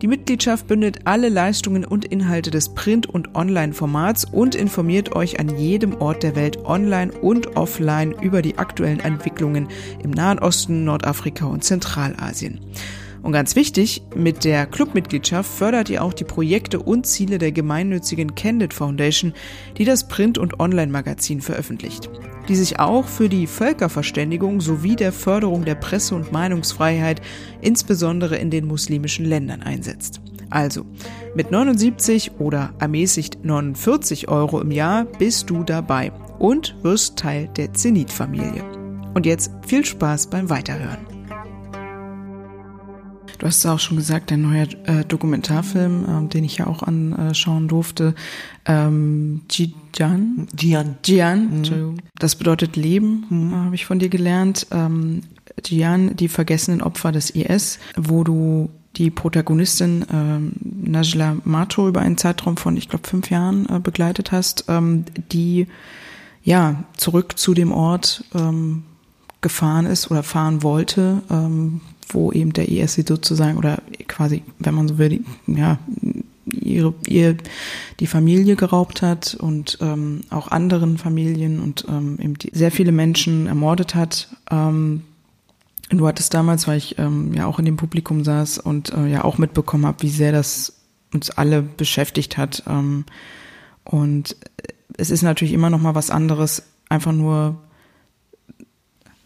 [0.00, 5.58] Die Mitgliedschaft bündelt alle Leistungen und Inhalte des Print- und Online-Formats und informiert euch an
[5.58, 9.66] jedem Ort der Welt online und offline über die aktuellen Entwicklungen
[10.02, 12.60] im Nahen Osten, Nordafrika und Zentralasien.
[13.28, 18.34] Und ganz wichtig, mit der Clubmitgliedschaft fördert ihr auch die Projekte und Ziele der gemeinnützigen
[18.34, 19.34] Candid Foundation,
[19.76, 22.08] die das Print- und Online-Magazin veröffentlicht
[22.48, 27.20] die sich auch für die Völkerverständigung sowie der Förderung der Presse- und Meinungsfreiheit,
[27.60, 30.22] insbesondere in den muslimischen Ländern, einsetzt.
[30.48, 30.86] Also,
[31.34, 37.74] mit 79 oder ermäßigt 49 Euro im Jahr bist du dabei und wirst Teil der
[37.74, 38.64] Zenit-Familie.
[39.12, 41.17] Und jetzt viel Spaß beim Weiterhören.
[43.38, 46.82] Du hast es auch schon gesagt, der neue äh, Dokumentarfilm, ähm, den ich ja auch
[46.82, 48.14] anschauen durfte,
[48.66, 50.48] ähm, Jian.
[50.58, 50.98] Jian.
[51.04, 51.96] Jian, mhm.
[52.18, 53.54] Das bedeutet Leben, mhm.
[53.54, 54.66] habe ich von dir gelernt.
[54.72, 55.22] Ähm,
[55.64, 62.18] Jian, die vergessenen Opfer des IS, wo du die Protagonistin ähm, Najla Mato über einen
[62.18, 65.68] Zeitraum von, ich glaube, fünf Jahren äh, begleitet hast, ähm, die
[66.42, 68.84] ja zurück zu dem Ort ähm,
[69.40, 74.74] gefahren ist oder fahren wollte, ähm, wo eben der IS sie sozusagen oder quasi, wenn
[74.74, 75.78] man so will, ja,
[76.46, 77.36] ihre, ihr
[78.00, 83.46] die Familie geraubt hat und ähm, auch anderen Familien und ähm, eben sehr viele Menschen
[83.46, 84.28] ermordet hat.
[84.50, 85.02] Ähm,
[85.90, 89.24] du hattest damals, weil ich ähm, ja auch in dem Publikum saß und äh, ja
[89.24, 90.74] auch mitbekommen habe, wie sehr das
[91.12, 92.62] uns alle beschäftigt hat.
[92.66, 93.04] Ähm,
[93.84, 94.36] und
[94.96, 97.58] es ist natürlich immer noch mal was anderes, einfach nur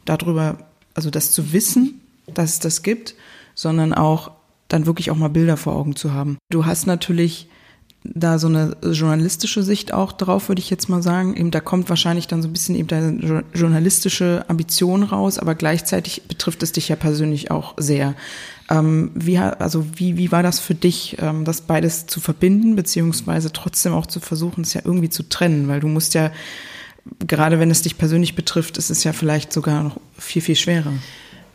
[0.05, 0.59] darüber,
[0.95, 3.14] also das zu wissen, dass es das gibt,
[3.55, 4.33] sondern auch
[4.68, 6.39] dann wirklich auch mal Bilder vor Augen zu haben.
[6.51, 7.49] Du hast natürlich
[8.05, 11.37] da so eine journalistische Sicht auch drauf, würde ich jetzt mal sagen.
[11.37, 16.23] Eben da kommt wahrscheinlich dann so ein bisschen eben deine journalistische Ambition raus, aber gleichzeitig
[16.23, 18.14] betrifft es dich ja persönlich auch sehr.
[18.70, 23.53] Ähm, wie, also wie, wie war das für dich, ähm, das beides zu verbinden, beziehungsweise
[23.53, 26.33] trotzdem auch zu versuchen, es ja irgendwie zu trennen, weil du musst ja,
[27.27, 30.93] gerade wenn es dich persönlich betrifft, ist es ja vielleicht sogar noch viel, viel schwerer.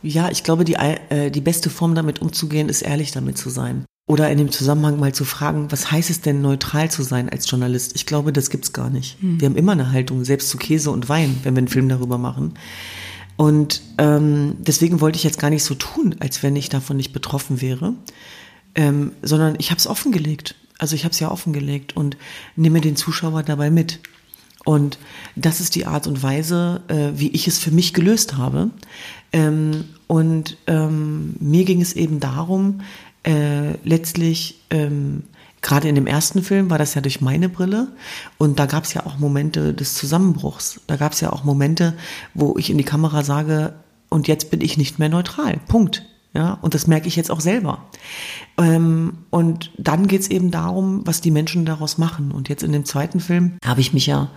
[0.02, 3.86] Ja, ich glaube, die, äh, die beste Form damit umzugehen, ist ehrlich damit zu sein.
[4.08, 7.50] Oder in dem Zusammenhang mal zu fragen, was heißt es denn, neutral zu sein als
[7.50, 7.94] Journalist?
[7.96, 9.20] Ich glaube, das gibt's gar nicht.
[9.20, 9.42] Hm.
[9.42, 12.18] Wir haben immer eine Haltung, selbst zu Käse und Wein, wenn wir einen Film darüber
[12.18, 12.54] machen.
[13.36, 17.12] Und ähm, deswegen wollte ich jetzt gar nicht so tun, als wenn ich davon nicht
[17.12, 17.94] betroffen wäre,
[18.76, 20.56] ähm, sondern ich habe es offengelegt.
[20.80, 22.18] Also ich habe es ja offengelegt und
[22.56, 24.00] nehme den Zuschauer dabei mit.
[24.64, 25.00] Und
[25.36, 28.70] das ist die Art und Weise, äh, wie ich es für mich gelöst habe.
[29.34, 32.82] Ähm, und ähm, mir ging es eben darum,
[33.24, 35.24] äh, letztlich, ähm,
[35.62, 37.90] gerade in dem ersten Film war das ja durch meine Brille
[38.38, 40.82] und da gab es ja auch Momente des Zusammenbruchs.
[40.88, 41.94] Da gab es ja auch Momente,
[42.34, 43.74] wo ich in die Kamera sage,
[44.10, 45.60] und jetzt bin ich nicht mehr neutral.
[45.68, 46.06] Punkt.
[46.34, 47.86] Ja, und das merke ich jetzt auch selber.
[48.58, 52.32] Ähm, und dann geht es eben darum, was die Menschen daraus machen.
[52.32, 54.30] Und jetzt in dem zweiten Film habe ich mich ja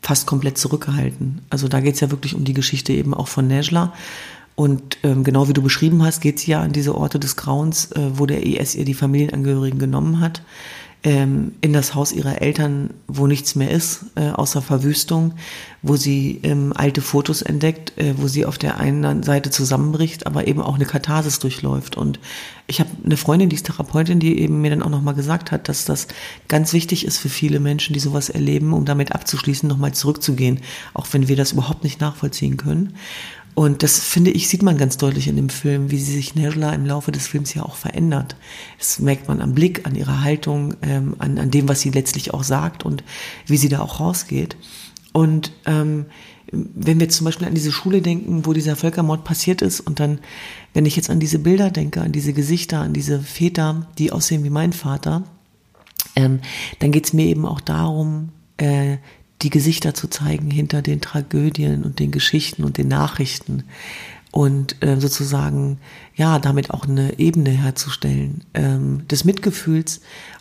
[0.00, 1.42] fast komplett zurückgehalten.
[1.50, 3.92] Also da geht es ja wirklich um die Geschichte eben auch von Nejla.
[4.54, 7.92] Und ähm, genau wie du beschrieben hast, geht sie ja an diese Orte des Grauens,
[7.92, 10.42] äh, wo der IS ihr die Familienangehörigen genommen hat,
[11.04, 15.34] ähm, in das Haus ihrer Eltern, wo nichts mehr ist, äh, außer Verwüstung,
[15.80, 20.48] wo sie ähm, alte Fotos entdeckt, äh, wo sie auf der einen Seite zusammenbricht, aber
[20.48, 21.96] eben auch eine Katharsis durchläuft.
[21.96, 22.18] Und
[22.66, 25.68] ich habe eine Freundin, die ist Therapeutin, die eben mir dann auch nochmal gesagt hat,
[25.68, 26.08] dass das
[26.48, 30.60] ganz wichtig ist für viele Menschen, die sowas erleben, um damit abzuschließen, nochmal zurückzugehen,
[30.94, 32.94] auch wenn wir das überhaupt nicht nachvollziehen können.
[33.58, 36.72] Und das finde ich, sieht man ganz deutlich in dem Film, wie sie sich Nerla
[36.74, 38.36] im Laufe des Films ja auch verändert.
[38.78, 42.32] Das merkt man am Blick, an ihrer Haltung, ähm, an, an dem, was sie letztlich
[42.32, 43.02] auch sagt und
[43.46, 44.56] wie sie da auch rausgeht.
[45.12, 46.06] Und ähm,
[46.52, 50.20] wenn wir zum Beispiel an diese Schule denken, wo dieser Völkermord passiert ist, und dann,
[50.72, 54.44] wenn ich jetzt an diese Bilder denke, an diese Gesichter, an diese Väter, die aussehen
[54.44, 55.24] wie mein Vater,
[56.14, 56.38] ähm,
[56.78, 58.98] dann geht es mir eben auch darum, äh,
[59.42, 63.64] die Gesichter zu zeigen hinter den Tragödien und den Geschichten und den Nachrichten
[64.30, 65.78] und äh, sozusagen
[66.14, 70.00] ja damit auch eine Ebene herzustellen ähm, des Mitgefühls.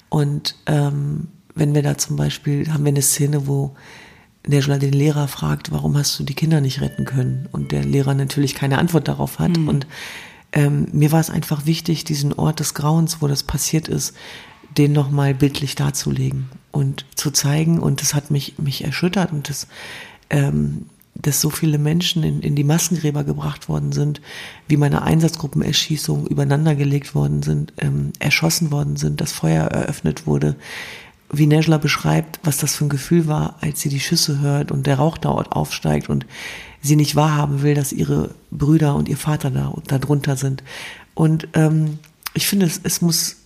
[0.10, 3.76] Und ähm, wenn wir da zum Beispiel haben wir eine Szene, wo
[4.46, 7.50] der den Lehrer fragt, warum hast du die Kinder nicht retten können?
[7.52, 9.58] Und der Lehrer natürlich keine Antwort darauf hat.
[9.58, 9.68] Mhm.
[9.68, 9.88] und
[10.54, 14.16] ähm, mir war es einfach wichtig, diesen Ort des Grauens, wo das passiert ist,
[14.76, 17.80] den nochmal bildlich darzulegen und zu zeigen.
[17.80, 19.68] Und das hat mich, mich erschüttert und das,
[20.30, 24.22] ähm, dass so viele Menschen in, in die Massengräber gebracht worden sind,
[24.68, 30.56] wie meine Einsatzgruppenerschießungen übereinandergelegt worden sind, ähm, erschossen worden sind, das Feuer eröffnet wurde,
[31.32, 34.88] wie Nejla beschreibt, was das für ein Gefühl war, als sie die Schüsse hört und
[34.88, 36.26] der Rauch dort aufsteigt und
[36.82, 40.64] sie nicht wahrhaben will, dass ihre Brüder und ihr Vater da, da drunter sind.
[41.16, 42.00] Und ähm,
[42.34, 43.38] ich finde, es, es muss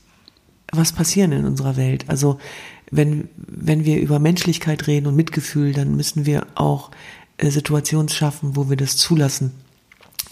[0.71, 2.05] was passieren in unserer Welt.
[2.07, 2.37] Also
[2.91, 6.91] wenn, wenn wir über Menschlichkeit reden und Mitgefühl, dann müssen wir auch
[7.37, 9.51] äh, Situationen schaffen, wo wir das zulassen.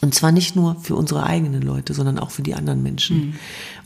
[0.01, 3.17] Und zwar nicht nur für unsere eigenen Leute, sondern auch für die anderen Menschen.
[3.17, 3.33] Mhm.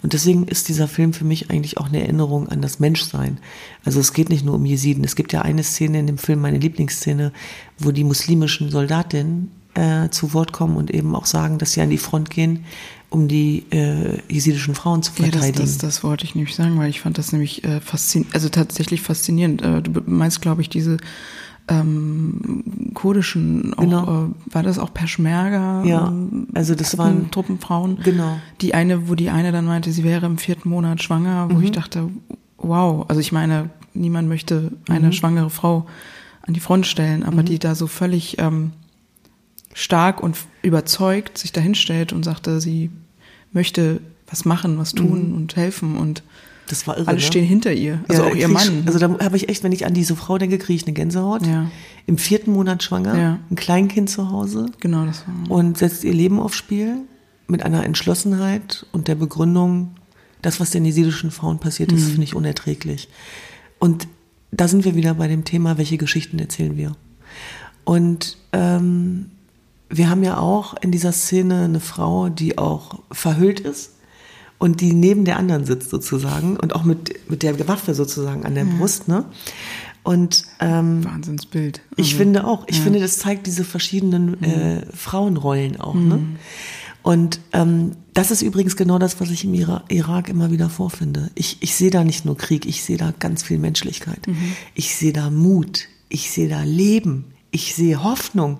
[0.04, 3.40] Und deswegen ist dieser Film für mich eigentlich auch eine Erinnerung an das Menschsein.
[3.84, 5.04] Also es geht nicht nur um Jesiden.
[5.04, 7.32] Es gibt ja eine Szene in dem Film, meine Lieblingsszene,
[7.80, 11.90] wo die muslimischen Soldatinnen äh, zu Wort kommen und eben auch sagen, dass sie an
[11.90, 12.66] die Front gehen,
[13.14, 15.44] um die äh, jesidischen Frauen zu verteidigen.
[15.44, 18.34] Ja, das, das, das wollte ich nämlich sagen, weil ich fand das nämlich äh, faszinierend,
[18.34, 19.62] also tatsächlich faszinierend.
[19.62, 20.98] Äh, du meinst, glaube ich, diese
[21.68, 24.26] ähm, kurdischen, auch, genau.
[24.26, 25.84] äh, war das auch Peschmerga?
[25.84, 28.00] Ja, ähm, also das Truppen, waren Truppenfrauen.
[28.04, 28.40] Genau.
[28.62, 31.64] Die eine, wo die eine dann meinte, sie wäre im vierten Monat schwanger, wo mhm.
[31.66, 32.10] ich dachte,
[32.58, 35.14] wow, also ich meine, niemand möchte eine mhm.
[35.14, 35.86] schwangere Frau
[36.42, 37.46] an die Front stellen, aber mhm.
[37.46, 38.72] die da so völlig ähm,
[39.76, 42.90] stark und überzeugt sich dahinstellt und sagte, sie
[43.54, 45.36] möchte was machen, was tun mhm.
[45.36, 46.24] und helfen und
[46.68, 47.24] das war irre, alle ne?
[47.24, 48.84] stehen hinter ihr, also ja, auch ihr Mann.
[48.86, 51.46] Also da habe ich echt, wenn ich an diese Frau denke, kriege ich eine Gänsehaut.
[51.46, 51.70] Ja.
[52.06, 53.40] Im vierten Monat schwanger, ja.
[53.52, 54.68] ein Kleinkind zu Hause.
[54.80, 55.52] Genau, das war.
[55.52, 57.00] Und setzt ihr Leben aufs Spiel
[57.48, 59.96] mit einer Entschlossenheit und der Begründung,
[60.42, 63.10] Das, was den jesidischen Frauen passiert ist, finde ich unerträglich.
[63.80, 64.08] Und
[64.52, 66.96] da sind wir wieder bei dem Thema, welche Geschichten erzählen wir.
[67.84, 69.32] Und ähm,
[69.98, 73.92] wir haben ja auch in dieser Szene eine Frau, die auch verhüllt ist
[74.58, 78.56] und die neben der anderen sitzt sozusagen und auch mit, mit der Waffe sozusagen an
[78.56, 78.72] der ja.
[78.78, 79.08] Brust.
[79.08, 79.26] Ne?
[80.04, 81.82] Und ähm, Wahnsinnsbild.
[81.92, 82.84] Also, ich finde auch, ich ja.
[82.84, 85.94] finde, das zeigt diese verschiedenen äh, Frauenrollen auch.
[85.94, 86.08] Mhm.
[86.08, 86.20] Ne?
[87.04, 91.30] Und ähm, das ist übrigens genau das, was ich im Irak immer wieder vorfinde.
[91.36, 94.26] Ich, ich sehe da nicht nur Krieg, ich sehe da ganz viel Menschlichkeit.
[94.26, 94.56] Mhm.
[94.74, 98.60] Ich sehe da Mut, ich sehe da Leben, ich sehe Hoffnung.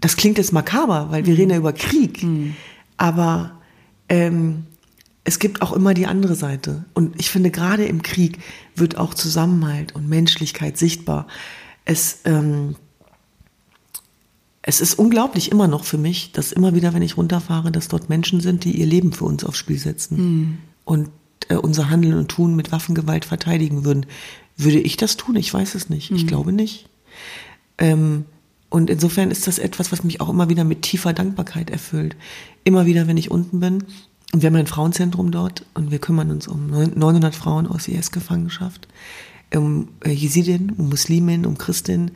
[0.00, 1.38] Das klingt jetzt makaber, weil wir mhm.
[1.38, 2.22] reden ja über Krieg.
[2.22, 2.54] Mhm.
[2.96, 3.58] Aber
[4.08, 4.64] ähm,
[5.24, 6.84] es gibt auch immer die andere Seite.
[6.94, 8.38] Und ich finde, gerade im Krieg
[8.74, 11.26] wird auch Zusammenhalt und Menschlichkeit sichtbar.
[11.84, 12.76] Es, ähm,
[14.62, 18.08] es ist unglaublich immer noch für mich, dass immer wieder, wenn ich runterfahre, dass dort
[18.08, 20.58] Menschen sind, die ihr Leben für uns aufs Spiel setzen mhm.
[20.84, 21.10] und
[21.48, 24.06] äh, unser Handeln und Tun mit Waffengewalt verteidigen würden.
[24.56, 25.36] Würde ich das tun?
[25.36, 26.10] Ich weiß es nicht.
[26.10, 26.16] Mhm.
[26.16, 26.88] Ich glaube nicht.
[27.78, 28.24] Ähm,
[28.70, 32.16] und insofern ist das etwas, was mich auch immer wieder mit tiefer Dankbarkeit erfüllt.
[32.64, 33.84] Immer wieder, wenn ich unten bin
[34.32, 38.86] und wir haben ein Frauenzentrum dort und wir kümmern uns um 900 Frauen aus IS-Gefangenschaft,
[39.54, 42.10] um äh, Jesidin, um Muslimin, um Christin.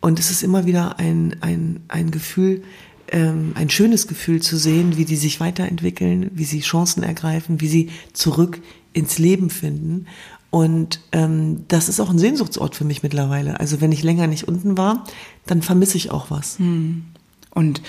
[0.00, 2.64] Und es ist immer wieder ein, ein, ein Gefühl,
[3.12, 7.68] ähm, ein schönes Gefühl zu sehen, wie die sich weiterentwickeln, wie sie Chancen ergreifen, wie
[7.68, 8.60] sie zurück
[8.92, 10.06] ins Leben finden.
[10.50, 13.58] Und ähm, das ist auch ein Sehnsuchtsort für mich mittlerweile.
[13.60, 15.04] Also wenn ich länger nicht unten war,
[15.46, 16.58] dann vermisse ich auch was.
[16.58, 17.04] Hm.
[17.50, 17.82] Und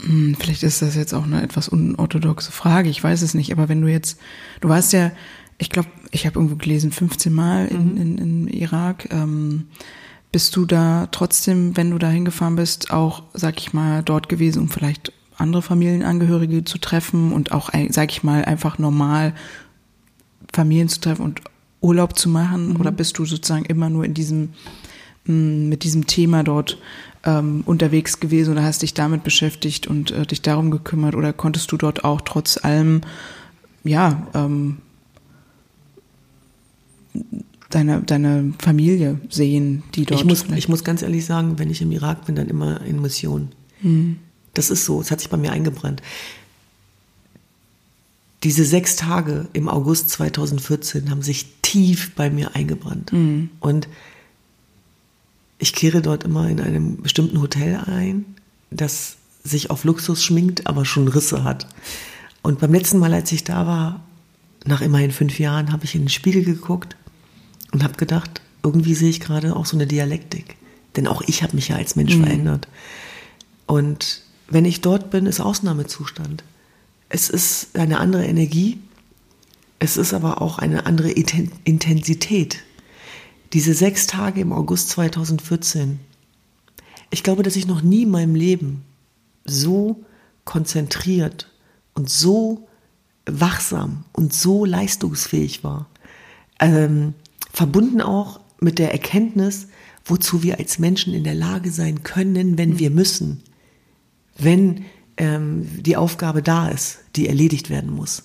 [0.00, 3.68] hm, vielleicht ist das jetzt auch eine etwas unorthodoxe Frage, ich weiß es nicht, aber
[3.68, 4.18] wenn du jetzt,
[4.60, 5.12] du warst ja,
[5.58, 8.00] ich glaube, ich habe irgendwo gelesen, 15 Mal in, mhm.
[8.00, 9.66] in, in Irak, ähm,
[10.32, 14.62] bist du da trotzdem, wenn du da hingefahren bist, auch, sag ich mal, dort gewesen,
[14.62, 19.34] um vielleicht andere Familienangehörige zu treffen und auch, sag ich mal, einfach normal
[20.52, 21.40] Familien zu treffen und
[21.80, 22.70] Urlaub zu machen?
[22.70, 22.80] Mhm.
[22.80, 24.50] Oder bist du sozusagen immer nur in diesem,
[25.26, 26.78] mit diesem Thema dort
[27.24, 31.72] ähm, unterwegs gewesen oder hast dich damit beschäftigt und äh, dich darum gekümmert oder konntest
[31.72, 33.00] du dort auch trotz allem,
[33.82, 34.78] ja, ähm,
[37.70, 40.20] deine, deine Familie sehen, die dort.
[40.20, 43.00] Ich muss, ich muss ganz ehrlich sagen, wenn ich im Irak bin, dann immer in
[43.00, 43.52] Mission.
[43.80, 44.16] Hm.
[44.52, 46.02] Das ist so, es hat sich bei mir eingebrannt.
[48.44, 53.10] Diese sechs Tage im August 2014 haben sich tief bei mir eingebrannt.
[53.12, 53.48] Mhm.
[53.58, 53.88] Und
[55.64, 58.26] ich kehre dort immer in einem bestimmten Hotel ein,
[58.70, 61.66] das sich auf Luxus schminkt, aber schon Risse hat.
[62.42, 64.04] Und beim letzten Mal, als ich da war,
[64.66, 66.96] nach immerhin fünf Jahren, habe ich in den Spiegel geguckt
[67.72, 70.56] und habe gedacht, irgendwie sehe ich gerade auch so eine Dialektik.
[70.96, 72.24] Denn auch ich habe mich ja als Mensch mhm.
[72.24, 72.68] verändert.
[73.64, 76.44] Und wenn ich dort bin, ist Ausnahmezustand.
[77.08, 78.80] Es ist eine andere Energie,
[79.78, 82.58] es ist aber auch eine andere Intensität
[83.54, 86.00] diese sechs Tage im August 2014.
[87.10, 88.82] Ich glaube, dass ich noch nie in meinem Leben
[89.44, 90.04] so
[90.44, 91.48] konzentriert
[91.94, 92.66] und so
[93.26, 95.88] wachsam und so leistungsfähig war.
[96.58, 97.14] Ähm,
[97.52, 99.68] verbunden auch mit der Erkenntnis,
[100.04, 103.42] wozu wir als Menschen in der Lage sein können, wenn wir müssen,
[104.36, 104.84] wenn
[105.16, 108.24] ähm, die Aufgabe da ist, die erledigt werden muss.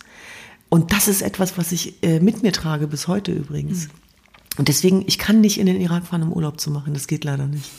[0.70, 3.88] Und das ist etwas, was ich äh, mit mir trage bis heute übrigens.
[3.88, 4.09] Mhm.
[4.58, 6.94] Und deswegen, ich kann nicht in den Irak fahren, um Urlaub zu machen.
[6.94, 7.70] Das geht leider nicht.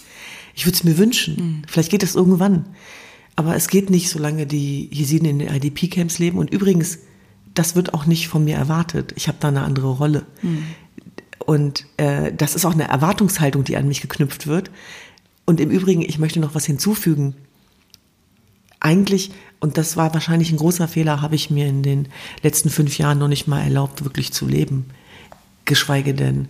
[0.54, 1.36] Ich würde es mir wünschen.
[1.36, 1.62] Mhm.
[1.66, 2.66] Vielleicht geht es irgendwann.
[3.36, 6.38] Aber es geht nicht, solange die Jesiden in den IDP-Camps leben.
[6.38, 6.98] Und übrigens,
[7.54, 9.12] das wird auch nicht von mir erwartet.
[9.16, 10.26] Ich habe da eine andere Rolle.
[10.42, 10.64] Mhm.
[11.38, 14.70] Und äh, das ist auch eine Erwartungshaltung, die an mich geknüpft wird.
[15.46, 17.34] Und im Übrigen, ich möchte noch was hinzufügen.
[18.78, 22.08] Eigentlich, und das war wahrscheinlich ein großer Fehler, habe ich mir in den
[22.42, 24.86] letzten fünf Jahren noch nicht mal erlaubt, wirklich zu leben.
[25.64, 26.48] Geschweige denn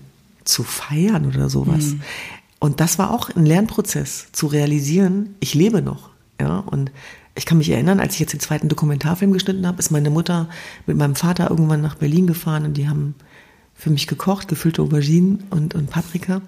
[0.51, 1.87] zu feiern oder sowas.
[1.87, 2.01] Mhm.
[2.59, 6.11] Und das war auch ein Lernprozess, zu realisieren, ich lebe noch.
[6.39, 6.91] Ja, und
[7.35, 10.49] ich kann mich erinnern, als ich jetzt den zweiten Dokumentarfilm geschnitten habe, ist meine Mutter
[10.87, 13.15] mit meinem Vater irgendwann nach Berlin gefahren und die haben
[13.75, 16.43] für mich gekocht, gefüllte Auberginen und, und Paprika.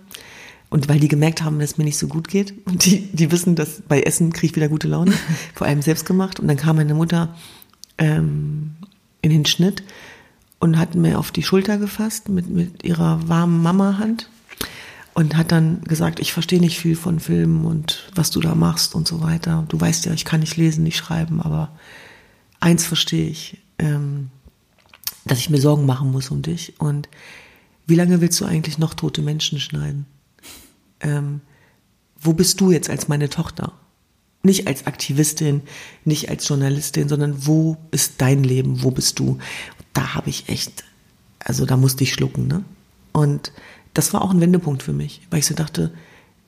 [0.69, 3.31] Und weil die gemerkt haben, dass es mir nicht so gut geht und die, die
[3.31, 5.13] wissen, dass bei Essen kriege ich wieder gute Laune,
[5.55, 6.41] vor allem selbst gemacht.
[6.41, 7.35] Und dann kam meine Mutter
[7.99, 8.73] ähm,
[9.21, 9.83] in den Schnitt
[10.63, 14.31] und hat mir auf die Schulter gefasst mit, mit ihrer warmen Mama-Hand
[15.13, 18.95] und hat dann gesagt, ich verstehe nicht viel von Filmen und was du da machst
[18.95, 19.65] und so weiter.
[19.67, 21.77] Du weißt ja, ich kann nicht lesen, nicht schreiben, aber
[22.61, 24.31] eins verstehe ich, ähm,
[25.25, 26.79] dass ich mir Sorgen machen muss um dich.
[26.79, 27.09] Und
[27.89, 30.07] wie lange willst du eigentlich noch tote Menschen schneiden?
[31.01, 31.41] Ähm,
[32.21, 33.73] wo bist du jetzt als meine Tochter?
[34.45, 35.63] Nicht als Aktivistin,
[36.05, 38.83] nicht als Journalistin, sondern wo ist dein Leben?
[38.83, 39.39] Wo bist du?
[39.93, 40.85] da habe ich echt,
[41.39, 42.65] also da musste ich schlucken, ne?
[43.13, 43.53] Und
[43.95, 45.93] das war auch ein Wendepunkt für mich, weil ich so dachte,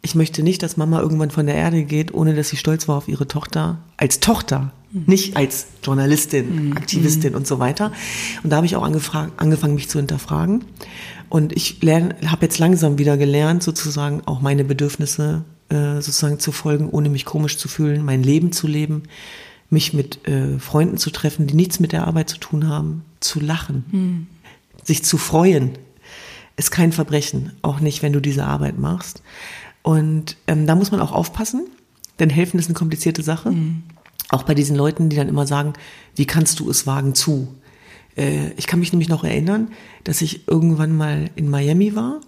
[0.01, 2.97] ich möchte nicht, dass Mama irgendwann von der Erde geht, ohne dass sie stolz war
[2.97, 5.05] auf ihre Tochter, als Tochter, mhm.
[5.07, 6.77] nicht als Journalistin, mhm.
[6.77, 7.39] Aktivistin mhm.
[7.39, 7.93] und so weiter.
[8.43, 10.65] Und da habe ich auch angefangen, mich zu hinterfragen.
[11.29, 16.89] Und ich habe jetzt langsam wieder gelernt, sozusagen auch meine Bedürfnisse äh, sozusagen zu folgen,
[16.89, 19.05] ohne mich komisch zu fühlen, mein Leben zu leben,
[19.71, 23.41] mich mit äh, Freunden zu treffen, die nichts mit der Arbeit zu tun haben, zu
[23.41, 24.27] lachen, mhm.
[24.85, 25.73] sich zu freuen,
[26.57, 29.23] ist kein Verbrechen, auch nicht, wenn du diese Arbeit machst.
[29.83, 31.67] Und ähm, da muss man auch aufpassen,
[32.19, 33.51] denn helfen ist eine komplizierte Sache.
[33.51, 33.83] Mhm.
[34.31, 35.75] Auch bei diesen Leuten, die dann immer sagen,
[36.17, 37.55] wie kannst du es wagen zu?
[38.17, 39.69] Äh, ich kann mich nämlich noch erinnern,
[40.05, 42.21] dass ich irgendwann mal in Miami war,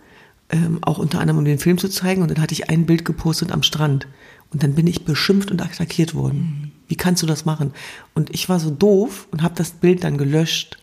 [0.51, 3.05] ähm, auch unter anderem um den Film zu zeigen, und dann hatte ich ein Bild
[3.05, 4.07] gepostet am Strand.
[4.53, 6.39] Und dann bin ich beschimpft und attackiert worden.
[6.39, 6.71] Mhm.
[6.89, 7.73] Wie kannst du das machen?
[8.15, 10.79] Und ich war so doof und habe das Bild dann gelöscht,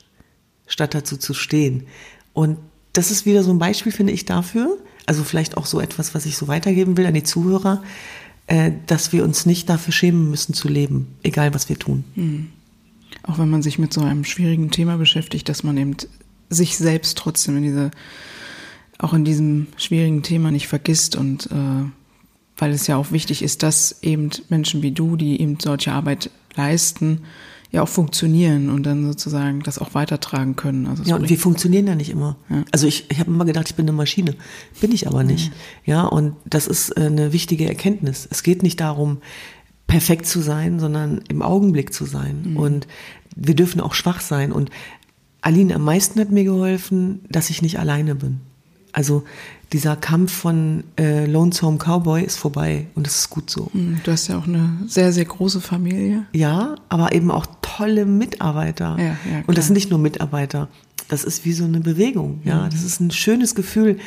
[0.67, 1.87] statt dazu zu stehen.
[2.33, 2.57] Und
[2.91, 6.25] das ist wieder so ein Beispiel, finde ich, dafür, also vielleicht auch so etwas, was
[6.25, 7.83] ich so weitergeben will an die Zuhörer,
[8.47, 12.03] äh, dass wir uns nicht dafür schämen müssen zu leben, egal was wir tun.
[12.15, 12.49] Mhm.
[13.23, 15.95] Auch wenn man sich mit so einem schwierigen Thema beschäftigt, dass man eben
[16.49, 17.91] sich selbst trotzdem in diese,
[18.99, 21.89] auch in diesem schwierigen Thema nicht vergisst und äh,
[22.57, 26.29] weil es ja auch wichtig ist, dass eben Menschen wie du, die eben solche Arbeit
[26.55, 27.21] leisten,
[27.73, 30.85] ja auch funktionieren und dann sozusagen das auch weitertragen können.
[30.85, 32.37] Also ja, und wir funktionieren ja nicht immer.
[32.49, 32.63] Ja.
[32.71, 34.35] Also ich, ich habe immer gedacht, ich bin eine Maschine.
[34.79, 35.51] Bin ich aber nicht.
[35.83, 35.95] Ja.
[35.95, 38.27] ja, und das ist äh, eine wichtige Erkenntnis.
[38.29, 39.17] Es geht nicht darum,
[39.87, 42.51] perfekt zu sein, sondern im Augenblick zu sein.
[42.51, 42.57] Mhm.
[42.57, 42.87] Und
[43.35, 44.51] wir dürfen auch schwach sein.
[44.51, 44.69] Und
[45.41, 48.41] Aline, am meisten hat mir geholfen, dass ich nicht alleine bin.
[48.93, 49.23] Also
[49.73, 53.69] dieser Kampf von äh, Lonesome Cowboy ist vorbei und es ist gut so.
[53.73, 56.25] Hm, du hast ja auch eine sehr, sehr große Familie.
[56.31, 58.95] Ja, aber eben auch tolle Mitarbeiter.
[58.99, 60.69] Ja, ja, und das sind nicht nur Mitarbeiter.
[61.07, 62.41] Das ist wie so eine Bewegung.
[62.43, 62.69] Ja, mhm.
[62.69, 63.97] das ist ein schönes Gefühl,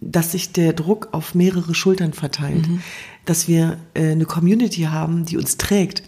[0.00, 2.68] dass sich der Druck auf mehrere Schultern verteilt.
[2.68, 2.80] Mhm.
[3.24, 6.02] Dass wir äh, eine Community haben, die uns trägt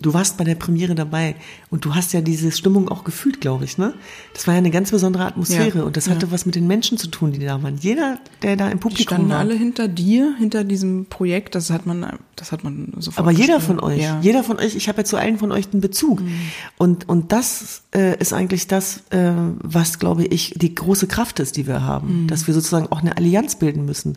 [0.00, 1.34] Du warst bei der Premiere dabei
[1.68, 3.92] und du hast ja diese Stimmung auch gefühlt, glaube ich, ne?
[4.32, 6.32] Das war ja eine ganz besondere Atmosphäre ja, und das hatte ja.
[6.32, 7.76] was mit den Menschen zu tun, die da waren.
[7.76, 9.40] Jeder, der da im Publikum die standen war.
[9.40, 11.54] alle hinter dir, hinter diesem Projekt.
[11.54, 13.18] Das hat man, das hat man sofort.
[13.18, 14.18] Aber jeder von euch, ja.
[14.22, 16.22] jeder von euch, ich habe ja zu allen von euch einen Bezug.
[16.22, 16.40] Mhm.
[16.78, 21.58] Und und das äh, ist eigentlich das, äh, was glaube ich die große Kraft ist,
[21.58, 22.26] die wir haben, mhm.
[22.28, 24.16] dass wir sozusagen auch eine Allianz bilden müssen.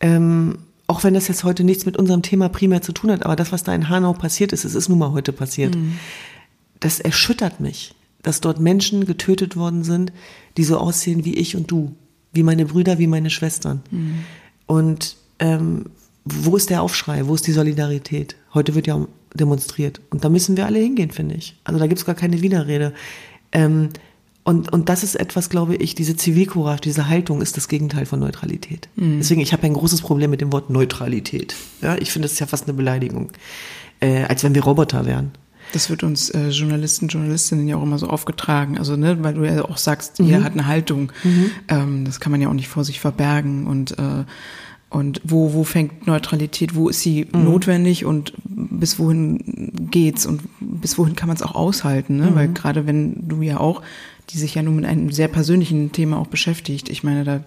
[0.00, 3.36] Ähm, auch wenn das jetzt heute nichts mit unserem Thema primär zu tun hat, aber
[3.36, 5.98] das, was da in Hanau passiert ist, es ist nun mal heute passiert, mhm.
[6.80, 10.12] das erschüttert mich, dass dort Menschen getötet worden sind,
[10.56, 11.94] die so aussehen wie ich und du,
[12.32, 13.82] wie meine Brüder, wie meine Schwestern.
[13.90, 14.18] Mhm.
[14.66, 15.86] Und ähm,
[16.24, 18.36] wo ist der Aufschrei, wo ist die Solidarität?
[18.52, 21.56] Heute wird ja demonstriert und da müssen wir alle hingehen, finde ich.
[21.64, 22.92] Also da gibt es gar keine Widerrede.
[23.52, 23.90] Ähm,
[24.46, 28.20] und, und das ist etwas, glaube ich, diese Zivilcourage, diese Haltung ist das Gegenteil von
[28.20, 28.88] Neutralität.
[28.94, 29.18] Mhm.
[29.18, 31.56] Deswegen, ich habe ein großes Problem mit dem Wort Neutralität.
[31.82, 33.32] Ja, ich finde, das ist ja fast eine Beleidigung.
[33.98, 35.32] Äh, als wenn wir Roboter wären.
[35.72, 38.78] Das wird uns äh, Journalisten, Journalistinnen ja auch immer so aufgetragen.
[38.78, 40.26] Also, ne, weil du ja auch sagst, mhm.
[40.26, 41.10] jeder hat eine Haltung.
[41.24, 41.50] Mhm.
[41.66, 43.66] Ähm, das kann man ja auch nicht vor sich verbergen.
[43.66, 44.24] Und äh,
[44.88, 47.44] und wo, wo fängt Neutralität, wo ist sie mhm.
[47.44, 52.30] notwendig und bis wohin geht's und bis wohin kann man es auch aushalten, ne?
[52.30, 52.34] Mhm.
[52.36, 53.82] Weil gerade wenn du ja auch
[54.30, 56.88] die sich ja nun mit einem sehr persönlichen Thema auch beschäftigt.
[56.88, 57.44] Ich meine, da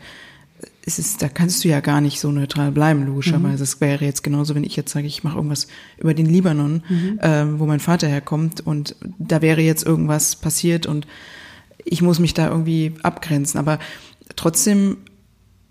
[0.85, 3.63] ist es, da kannst du ja gar nicht so neutral bleiben, logischerweise.
[3.63, 3.85] Es mhm.
[3.85, 5.67] wäre jetzt genauso, wenn ich jetzt sage, ich mache irgendwas
[5.97, 7.19] über den Libanon, mhm.
[7.21, 11.05] ähm, wo mein Vater herkommt und da wäre jetzt irgendwas passiert und
[11.85, 13.59] ich muss mich da irgendwie abgrenzen.
[13.59, 13.79] Aber
[14.35, 14.97] trotzdem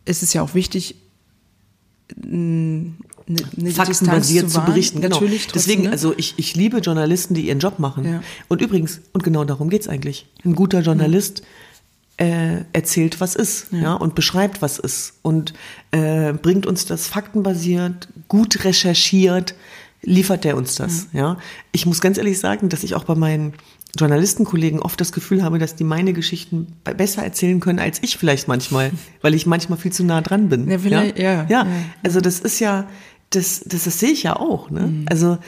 [0.04, 0.96] ist es ja auch wichtig,
[3.28, 5.00] eine, eine faktenbasiert zu, zu, berichten.
[5.00, 5.16] Genau.
[5.16, 5.90] Natürlich trotzdem, Deswegen, ne?
[5.90, 8.04] also ich, ich liebe Journalisten, die ihren Job machen.
[8.04, 8.22] Ja.
[8.48, 10.26] Und übrigens, und genau darum geht's eigentlich.
[10.44, 11.42] Ein guter Journalist
[12.18, 13.78] äh, erzählt, was ist, ja.
[13.78, 13.94] ja.
[13.94, 15.54] und beschreibt, was ist und
[15.92, 19.54] äh, bringt uns das faktenbasiert, gut recherchiert,
[20.02, 21.08] liefert der uns das.
[21.12, 21.20] Ja.
[21.20, 21.36] ja.
[21.72, 23.54] Ich muss ganz ehrlich sagen, dass ich auch bei meinen
[23.96, 26.66] Journalistenkollegen oft das Gefühl habe, dass die meine Geschichten
[26.96, 30.70] besser erzählen können als ich vielleicht manchmal, weil ich manchmal viel zu nah dran bin.
[30.70, 31.66] Ja, vielleicht, ja, ja, ja.
[32.02, 32.86] Also das ist ja,
[33.30, 34.70] das, das, das sehe ich ja auch.
[34.70, 34.80] Ne?
[34.80, 35.06] Mhm.
[35.08, 35.38] Also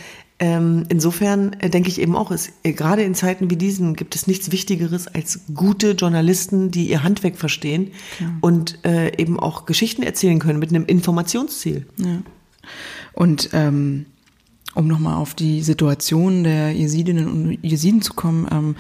[0.43, 4.15] ähm, insofern äh, denke ich eben auch, es, äh, gerade in Zeiten wie diesen gibt
[4.15, 8.33] es nichts Wichtigeres als gute Journalisten, die ihr Handwerk verstehen Klar.
[8.41, 11.87] und äh, eben auch Geschichten erzählen können mit einem Informationsziel.
[11.99, 12.23] Ja.
[13.13, 14.07] Und ähm,
[14.75, 18.77] um nochmal auf die Situation der Jesidinnen und Jesiden zu kommen, ähm,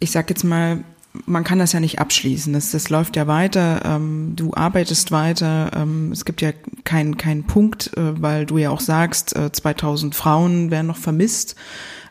[0.00, 0.84] ich sag jetzt mal,
[1.26, 2.52] man kann das ja nicht abschließen.
[2.52, 3.82] Das, das läuft ja weiter.
[3.84, 5.70] Ähm, du arbeitest weiter.
[5.74, 6.52] Ähm, es gibt ja
[6.84, 11.56] keinen keinen Punkt, äh, weil du ja auch sagst, äh, 2000 Frauen werden noch vermisst.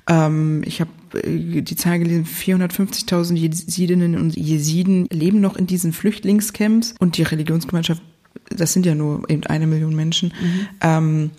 [0.07, 0.91] Ähm, ich habe
[1.23, 7.23] äh, die Zahl gelesen, 450.000 Jesidinnen und Jesiden leben noch in diesen Flüchtlingscamps und die
[7.23, 8.01] Religionsgemeinschaft,
[8.49, 10.33] das sind ja nur eben eine Million Menschen.
[10.81, 11.31] Mhm.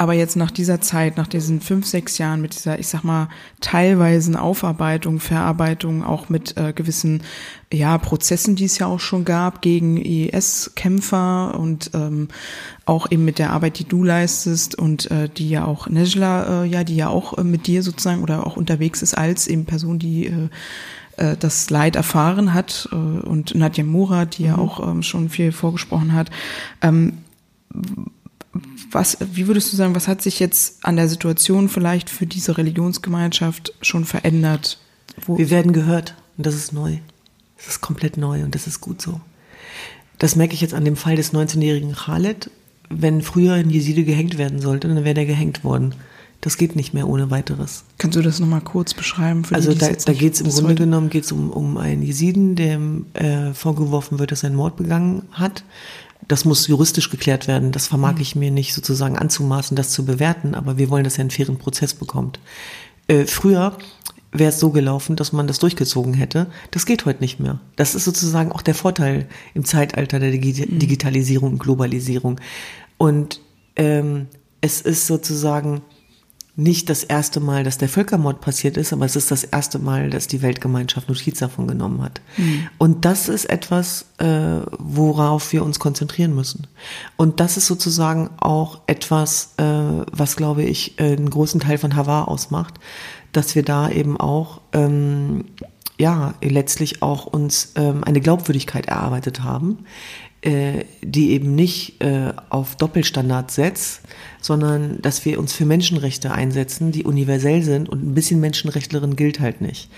[0.00, 3.28] Aber jetzt nach dieser Zeit, nach diesen fünf, sechs Jahren mit dieser, ich sag mal,
[3.60, 7.22] teilweisen Aufarbeitung, Verarbeitung, auch mit äh, gewissen
[7.70, 12.28] ja, Prozessen, die es ja auch schon gab gegen IS-Kämpfer und ähm,
[12.86, 16.66] auch eben mit der Arbeit, die du leistest und äh, die ja auch Nejla, äh,
[16.66, 19.98] ja, die ja auch äh, mit dir sozusagen oder auch unterwegs ist als eben Person,
[19.98, 20.48] die äh,
[21.18, 24.62] äh das Leid erfahren hat äh, und Nadja Murat, die ja mhm.
[24.62, 26.30] auch ähm, schon viel vorgesprochen hat.
[26.80, 27.18] Ähm,
[28.90, 32.58] was, wie würdest du sagen, was hat sich jetzt an der Situation vielleicht für diese
[32.58, 34.78] Religionsgemeinschaft schon verändert?
[35.24, 36.98] Wo Wir werden gehört und das ist neu.
[37.56, 39.20] Das ist komplett neu und das ist gut so.
[40.18, 42.50] Das merke ich jetzt an dem Fall des 19-jährigen Khaled.
[42.88, 45.94] Wenn früher ein Jeside gehängt werden sollte, dann wäre der gehängt worden.
[46.40, 47.84] Das geht nicht mehr ohne weiteres.
[47.98, 49.44] Kannst du das nochmal kurz beschreiben?
[49.44, 52.56] Für also die, da, da geht es im Grunde genommen geht's um, um einen Jesiden,
[52.56, 55.64] dem äh, vorgeworfen wird, dass er einen Mord begangen hat
[56.30, 57.72] das muss juristisch geklärt werden.
[57.72, 58.20] Das vermag mhm.
[58.20, 61.58] ich mir nicht sozusagen anzumaßen, das zu bewerten, aber wir wollen, dass er einen fairen
[61.58, 62.38] Prozess bekommt.
[63.08, 63.76] Äh, früher
[64.30, 66.46] wäre es so gelaufen, dass man das durchgezogen hätte.
[66.70, 67.58] Das geht heute nicht mehr.
[67.74, 70.78] Das ist sozusagen auch der Vorteil im Zeitalter der Digi mhm.
[70.78, 72.40] Digitalisierung und Globalisierung.
[72.96, 73.40] Und
[73.74, 74.28] ähm,
[74.60, 75.82] es ist sozusagen
[76.56, 80.10] nicht das erste Mal, dass der Völkermord passiert ist, aber es ist das erste Mal,
[80.10, 82.20] dass die Weltgemeinschaft Notiz davon genommen hat.
[82.36, 82.68] Mhm.
[82.78, 86.66] Und das ist etwas, äh, worauf wir uns konzentrieren müssen.
[87.16, 92.28] Und das ist sozusagen auch etwas, äh, was, glaube ich, einen großen Teil von Havar
[92.28, 92.74] ausmacht,
[93.32, 95.44] dass wir da eben auch ähm,
[95.98, 99.84] ja letztlich auch uns ähm, eine Glaubwürdigkeit erarbeitet haben,
[100.42, 104.00] die eben nicht äh, auf Doppelstandards setzt,
[104.40, 109.40] sondern dass wir uns für Menschenrechte einsetzen, die universell sind und ein bisschen Menschenrechtlerin gilt
[109.40, 109.90] halt nicht.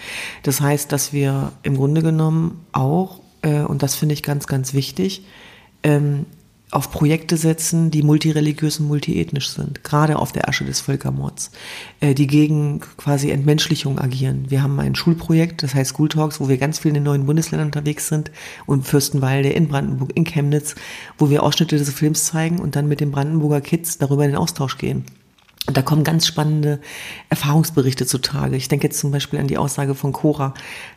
[0.43, 4.75] Das heißt, dass wir im Grunde genommen auch, äh, und das finde ich ganz, ganz
[4.75, 5.25] wichtig,
[5.85, 6.27] ähm,
[6.73, 11.51] auf Projekte setzen, die multireligiös und multiethnisch sind, gerade auf der Asche des Völkermords,
[12.01, 14.47] äh, die gegen quasi Entmenschlichung agieren.
[14.49, 17.27] Wir haben ein Schulprojekt, das heißt School Talks, wo wir ganz viel in den neuen
[17.27, 18.31] Bundesländern unterwegs sind
[18.65, 20.75] und Fürstenwalde, in Brandenburg, in Chemnitz,
[21.19, 24.39] wo wir Ausschnitte des Films zeigen und dann mit den Brandenburger Kids darüber in den
[24.39, 25.05] Austausch gehen.
[25.67, 26.81] Und da kommen ganz spannende
[27.29, 28.57] Erfahrungsberichte zutage.
[28.57, 30.55] Ich denke jetzt zum Beispiel an die Aussage von Cora,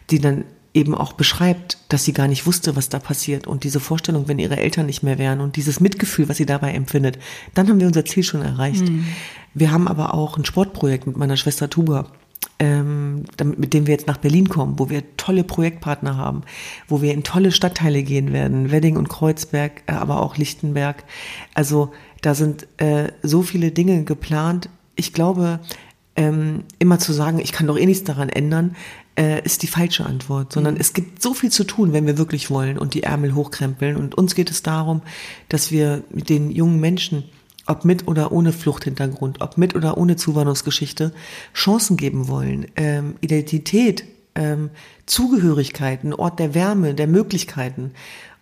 [0.09, 0.45] die dann
[0.75, 4.39] eben auch beschreibt, dass sie gar nicht wusste, was da passiert und diese Vorstellung, wenn
[4.39, 7.17] ihre Eltern nicht mehr wären und dieses Mitgefühl, was sie dabei empfindet,
[7.53, 8.87] dann haben wir unser Ziel schon erreicht.
[8.87, 9.05] Mhm.
[9.53, 12.07] Wir haben aber auch ein Sportprojekt mit meiner Schwester Tuba,
[12.59, 16.43] ähm, damit, mit dem wir jetzt nach Berlin kommen, wo wir tolle Projektpartner haben,
[16.89, 21.05] wo wir in tolle Stadtteile gehen werden, Wedding und Kreuzberg, äh, aber auch Lichtenberg.
[21.53, 24.69] Also da sind äh, so viele Dinge geplant.
[24.95, 25.61] Ich glaube,
[26.17, 28.75] ähm, immer zu sagen, ich kann doch eh nichts daran ändern,
[29.17, 30.81] äh, ist die falsche Antwort, sondern mhm.
[30.81, 33.95] es gibt so viel zu tun, wenn wir wirklich wollen und die Ärmel hochkrempeln.
[33.95, 35.01] Und uns geht es darum,
[35.49, 37.23] dass wir mit den jungen Menschen,
[37.65, 41.13] ob mit oder ohne Fluchthintergrund, ob mit oder ohne Zuwanderungsgeschichte,
[41.53, 44.05] Chancen geben wollen, ähm, Identität,
[44.35, 44.69] ähm,
[45.05, 47.91] Zugehörigkeit, ein Ort der Wärme, der Möglichkeiten.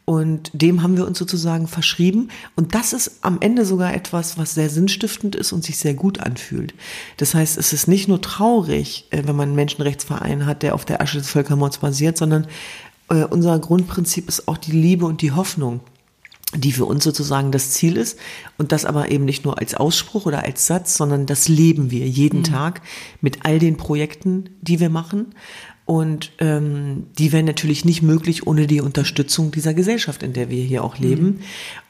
[0.06, 2.28] Und dem haben wir uns sozusagen verschrieben.
[2.58, 6.20] Und das ist am Ende sogar etwas, was sehr sinnstiftend ist und sich sehr gut
[6.20, 6.74] anfühlt.
[7.18, 10.84] Das heißt, es ist nicht nur traurig, äh, wenn man einen Menschenrechtsverein hat, der auf
[10.84, 12.48] der Asche des Völkermords basiert, sondern
[13.10, 15.80] äh, unser Grundprinzip ist auch die Liebe und die Hoffnung
[16.56, 18.20] die für uns sozusagen das Ziel ist
[18.58, 22.08] und das aber eben nicht nur als Ausspruch oder als Satz, sondern das leben wir
[22.08, 22.44] jeden mhm.
[22.44, 22.82] Tag
[23.22, 25.34] mit all den Projekten, die wir machen
[25.86, 30.64] und ähm, die wären natürlich nicht möglich ohne die Unterstützung dieser Gesellschaft, in der wir
[30.64, 31.26] hier auch leben.
[31.26, 31.40] Mhm.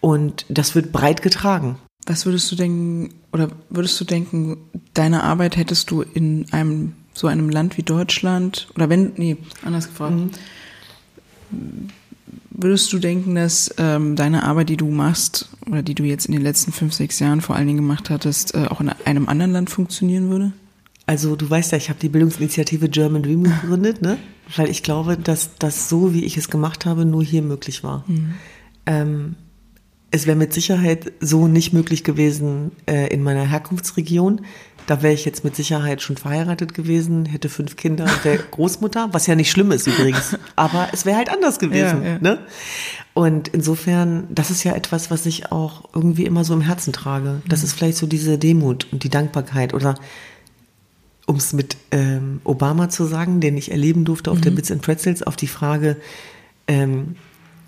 [0.01, 1.77] Und das wird breit getragen.
[2.05, 4.57] Was würdest du denken, oder würdest du denken,
[4.93, 9.87] deine Arbeit hättest du in einem so einem Land wie Deutschland, oder wenn, nee, anders
[9.87, 10.15] gefragt,
[11.51, 11.89] mhm.
[12.49, 16.33] würdest du denken, dass ähm, deine Arbeit, die du machst, oder die du jetzt in
[16.33, 19.51] den letzten fünf, sechs Jahren vor allen Dingen gemacht hattest, äh, auch in einem anderen
[19.51, 20.53] Land funktionieren würde?
[21.05, 24.17] Also du weißt ja, ich habe die Bildungsinitiative German Dream gegründet, ne?
[24.55, 28.05] weil ich glaube, dass das so, wie ich es gemacht habe, nur hier möglich war.
[28.07, 28.33] Mhm.
[28.85, 29.35] Ähm,
[30.11, 34.41] es wäre mit Sicherheit so nicht möglich gewesen äh, in meiner Herkunftsregion.
[34.85, 39.09] Da wäre ich jetzt mit Sicherheit schon verheiratet gewesen, hätte fünf Kinder und wäre Großmutter,
[39.11, 40.37] was ja nicht schlimm ist übrigens.
[40.55, 42.03] Aber es wäre halt anders gewesen.
[42.03, 42.19] Ja, ja.
[42.19, 42.39] Ne?
[43.13, 47.41] Und insofern, das ist ja etwas, was ich auch irgendwie immer so im Herzen trage.
[47.47, 47.65] Das mhm.
[47.65, 49.95] ist vielleicht so diese Demut und die Dankbarkeit oder
[51.25, 54.43] um es mit ähm, Obama zu sagen, den ich erleben durfte auf mhm.
[54.43, 55.97] der Bits and Pretzels, auf die Frage,
[56.67, 57.15] ähm,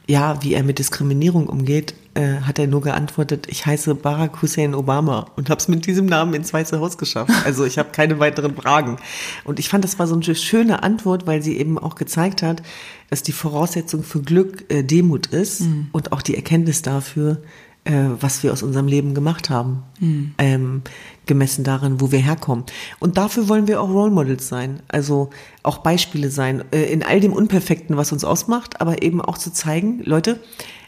[0.08, 4.76] ja, wie er mit Diskriminierung umgeht, äh, hat er nur geantwortet, ich heiße Barack Hussein
[4.76, 7.32] Obama und habe es mit diesem Namen ins Weiße Haus geschafft.
[7.44, 8.98] Also ich habe keine weiteren Fragen.
[9.44, 12.62] Und ich fand, das war so eine schöne Antwort, weil sie eben auch gezeigt hat,
[13.10, 15.88] dass die Voraussetzung für Glück äh, Demut ist mhm.
[15.92, 17.42] und auch die Erkenntnis dafür,
[17.86, 20.34] äh, was wir aus unserem Leben gemacht haben, mhm.
[20.38, 20.82] ähm,
[21.26, 22.66] gemessen daran, wo wir herkommen.
[23.00, 25.30] Und dafür wollen wir auch Role Models sein, also
[25.64, 29.54] auch Beispiele sein, äh, in all dem Unperfekten, was uns ausmacht, aber eben auch zu
[29.54, 30.40] zeigen, Leute,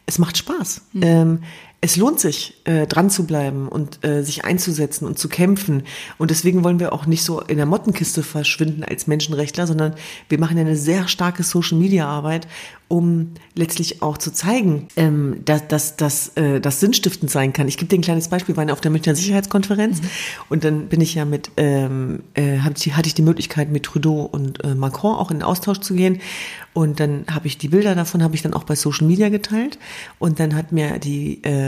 [0.06, 0.82] es macht Spaß.
[0.94, 1.02] Mhm.
[1.04, 1.40] Ähm,
[1.80, 5.84] es lohnt sich, äh, dran zu bleiben und äh, sich einzusetzen und zu kämpfen.
[6.18, 9.94] Und deswegen wollen wir auch nicht so in der Mottenkiste verschwinden als Menschenrechtler, sondern
[10.28, 12.48] wir machen eine sehr starke Social-Media-Arbeit,
[12.88, 17.68] um letztlich auch zu zeigen, ähm, dass, dass, dass äh, das sinnstiftend sein kann.
[17.68, 20.08] Ich gebe dir ein kleines Beispiel, wir waren auf der Münchner Sicherheitskonferenz mhm.
[20.50, 24.64] und dann bin ich ja mit, ähm, äh, hatte ich die Möglichkeit mit Trudeau und
[24.64, 26.22] äh, Macron auch in den Austausch zu gehen
[26.74, 29.80] und dann habe ich die Bilder davon, habe ich dann auch bei Social Media geteilt
[30.18, 31.67] und dann hat mir die äh,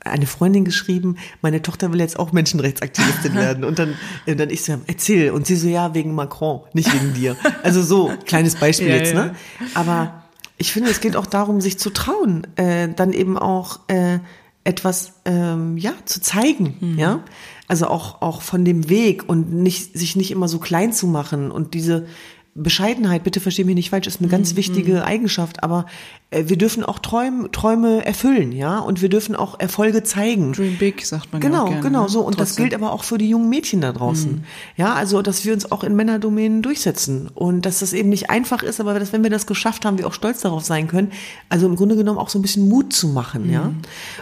[0.00, 3.94] eine Freundin geschrieben, meine Tochter will jetzt auch Menschenrechtsaktivistin werden und dann,
[4.26, 7.36] äh, dann ich so, erzähl und sie so, ja, wegen Macron, nicht wegen dir.
[7.62, 9.34] Also so, kleines Beispiel ja, jetzt, ne?
[9.74, 10.24] Aber
[10.56, 14.18] ich finde, es geht auch darum, sich zu trauen, äh, dann eben auch äh,
[14.64, 16.98] etwas ähm, ja zu zeigen, mhm.
[16.98, 17.24] ja.
[17.68, 21.50] Also auch auch von dem Weg und nicht sich nicht immer so klein zu machen
[21.50, 22.06] und diese
[22.54, 24.56] Bescheidenheit, bitte versteh mich nicht falsch, ist eine ganz mhm.
[24.56, 29.58] wichtige Eigenschaft, aber äh, wir dürfen auch Träume, Träume erfüllen, ja, und wir dürfen auch
[29.58, 30.52] Erfolge zeigen.
[30.52, 32.08] Dream big, sagt man genau, ja gerne, genau ne?
[32.10, 32.20] so.
[32.20, 32.44] Und Trotzdem.
[32.44, 34.44] das gilt aber auch für die jungen Mädchen da draußen, mhm.
[34.76, 38.62] ja, also dass wir uns auch in Männerdomänen durchsetzen und dass das eben nicht einfach
[38.62, 41.12] ist, aber dass wenn wir das geschafft haben, wir auch stolz darauf sein können.
[41.48, 43.52] Also im Grunde genommen auch so ein bisschen Mut zu machen, mhm.
[43.52, 43.72] ja.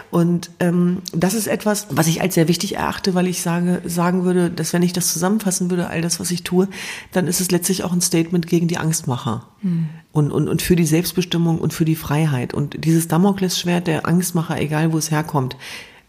[0.09, 4.23] Und ähm, das ist etwas, was ich als sehr wichtig erachte, weil ich sage, sagen
[4.23, 6.69] würde, dass wenn ich das zusammenfassen würde, all das, was ich tue,
[7.11, 9.89] dann ist es letztlich auch ein Statement gegen die Angstmacher mhm.
[10.11, 12.53] Und, und, und für die Selbstbestimmung und für die Freiheit.
[12.53, 15.55] Und dieses Damoklesschwert der Angstmacher, egal wo es herkommt,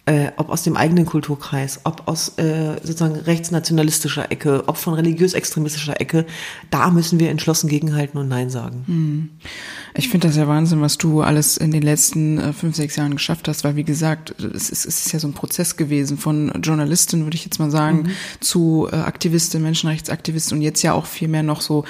[0.09, 6.01] äh, ob aus dem eigenen Kulturkreis, ob aus äh, sozusagen rechtsnationalistischer Ecke, ob von religiös-extremistischer
[6.01, 6.25] Ecke,
[6.71, 8.85] da müssen wir entschlossen gegenhalten und Nein sagen.
[8.87, 9.29] Hm.
[9.95, 13.13] Ich finde das ja Wahnsinn, was du alles in den letzten äh, fünf, sechs Jahren
[13.13, 16.53] geschafft hast, weil wie gesagt, es ist, es ist ja so ein Prozess gewesen von
[16.63, 18.11] Journalistin, würde ich jetzt mal sagen, mhm.
[18.41, 21.85] zu äh, Aktivistin, Menschenrechtsaktivistin und jetzt ja auch viel mehr noch so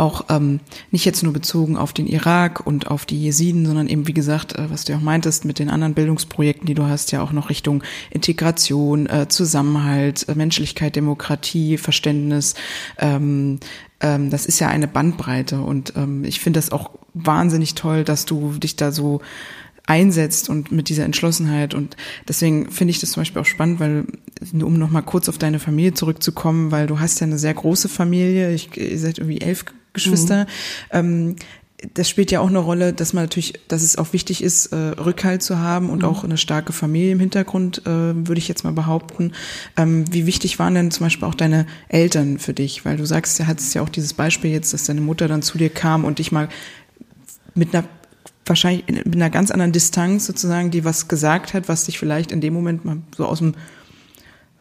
[0.00, 4.08] auch ähm, nicht jetzt nur bezogen auf den Irak und auf die Jesiden, sondern eben,
[4.08, 7.22] wie gesagt, äh, was du auch meintest, mit den anderen Bildungsprojekten, die du hast, ja
[7.22, 12.54] auch noch Richtung Integration, äh, Zusammenhalt, äh, Menschlichkeit, Demokratie, Verständnis.
[12.98, 13.60] Ähm,
[14.00, 18.24] ähm, das ist ja eine Bandbreite und ähm, ich finde das auch wahnsinnig toll, dass
[18.24, 19.20] du dich da so
[19.86, 21.74] einsetzt und mit dieser Entschlossenheit.
[21.74, 21.96] Und
[22.28, 24.06] deswegen finde ich das zum Beispiel auch spannend, weil,
[24.62, 28.54] um nochmal kurz auf deine Familie zurückzukommen, weil du hast ja eine sehr große Familie,
[28.54, 30.44] ich, ihr seid irgendwie elf Geschwister.
[30.44, 30.46] Mhm.
[30.92, 31.36] Ähm,
[31.94, 34.76] das spielt ja auch eine Rolle, dass man natürlich, dass es auch wichtig ist, äh,
[34.76, 36.04] Rückhalt zu haben und mhm.
[36.08, 39.32] auch eine starke Familie im Hintergrund, äh, würde ich jetzt mal behaupten.
[39.76, 42.84] Ähm, wie wichtig waren denn zum Beispiel auch deine Eltern für dich?
[42.84, 45.58] Weil du sagst, du hattest ja auch dieses Beispiel jetzt, dass deine Mutter dann zu
[45.58, 46.48] dir kam und dich mal
[47.54, 47.84] mit einer
[48.46, 52.40] wahrscheinlich mit einer ganz anderen Distanz sozusagen, die was gesagt hat, was dich vielleicht in
[52.40, 53.54] dem Moment mal so aus dem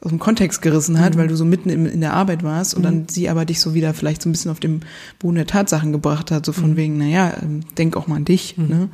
[0.02, 1.20] aus dem Kontext gerissen hat, mhm.
[1.20, 2.84] weil du so mitten in, in der Arbeit warst und mhm.
[2.84, 4.82] dann sie aber dich so wieder vielleicht so ein bisschen auf dem
[5.20, 6.78] Boden der Tatsachen gebracht hat, so von mhm.
[6.78, 8.58] wegen, naja, ähm, denk auch mal an dich.
[8.58, 8.68] Mhm.
[8.68, 8.89] Ne?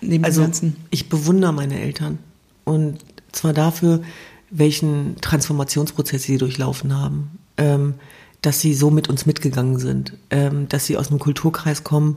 [0.00, 0.46] Neben also
[0.90, 2.18] ich bewundere meine Eltern
[2.64, 2.98] und
[3.32, 4.02] zwar dafür,
[4.50, 7.94] welchen Transformationsprozess sie durchlaufen haben, ähm,
[8.42, 12.16] dass sie so mit uns mitgegangen sind, ähm, dass sie aus einem Kulturkreis kommen,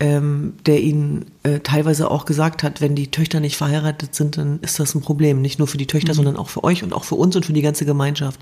[0.00, 4.58] ähm, der ihnen äh, teilweise auch gesagt hat, wenn die Töchter nicht verheiratet sind, dann
[4.60, 5.42] ist das ein Problem.
[5.42, 6.16] Nicht nur für die Töchter, mhm.
[6.16, 8.40] sondern auch für euch und auch für uns und für die ganze Gemeinschaft.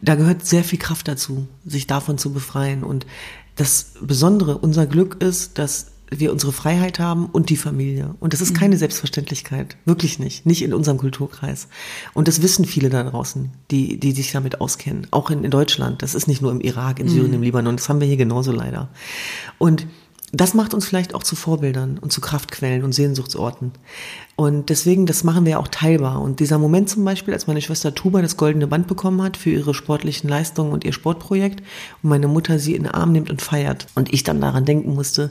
[0.00, 2.82] Da gehört sehr viel Kraft dazu, sich davon zu befreien.
[2.82, 3.06] Und
[3.54, 8.16] das Besondere, unser Glück ist, dass wir unsere Freiheit haben und die Familie.
[8.18, 8.80] Und das ist keine mhm.
[8.80, 9.76] Selbstverständlichkeit.
[9.84, 10.44] Wirklich nicht.
[10.44, 11.68] Nicht in unserem Kulturkreis.
[12.14, 15.06] Und das wissen viele da draußen, die, die sich damit auskennen.
[15.12, 16.02] Auch in, in Deutschland.
[16.02, 17.34] Das ist nicht nur im Irak, in Syrien, mhm.
[17.34, 17.76] im Libanon.
[17.76, 18.88] Das haben wir hier genauso leider.
[19.58, 19.86] Und
[20.32, 23.72] das macht uns vielleicht auch zu Vorbildern und zu Kraftquellen und Sehnsuchtsorten.
[24.36, 26.22] Und deswegen, das machen wir auch teilbar.
[26.22, 29.50] Und dieser Moment zum Beispiel, als meine Schwester Tuba das goldene Band bekommen hat für
[29.50, 31.60] ihre sportlichen Leistungen und ihr Sportprojekt
[32.02, 34.94] und meine Mutter sie in den Arm nimmt und feiert und ich dann daran denken
[34.94, 35.30] musste,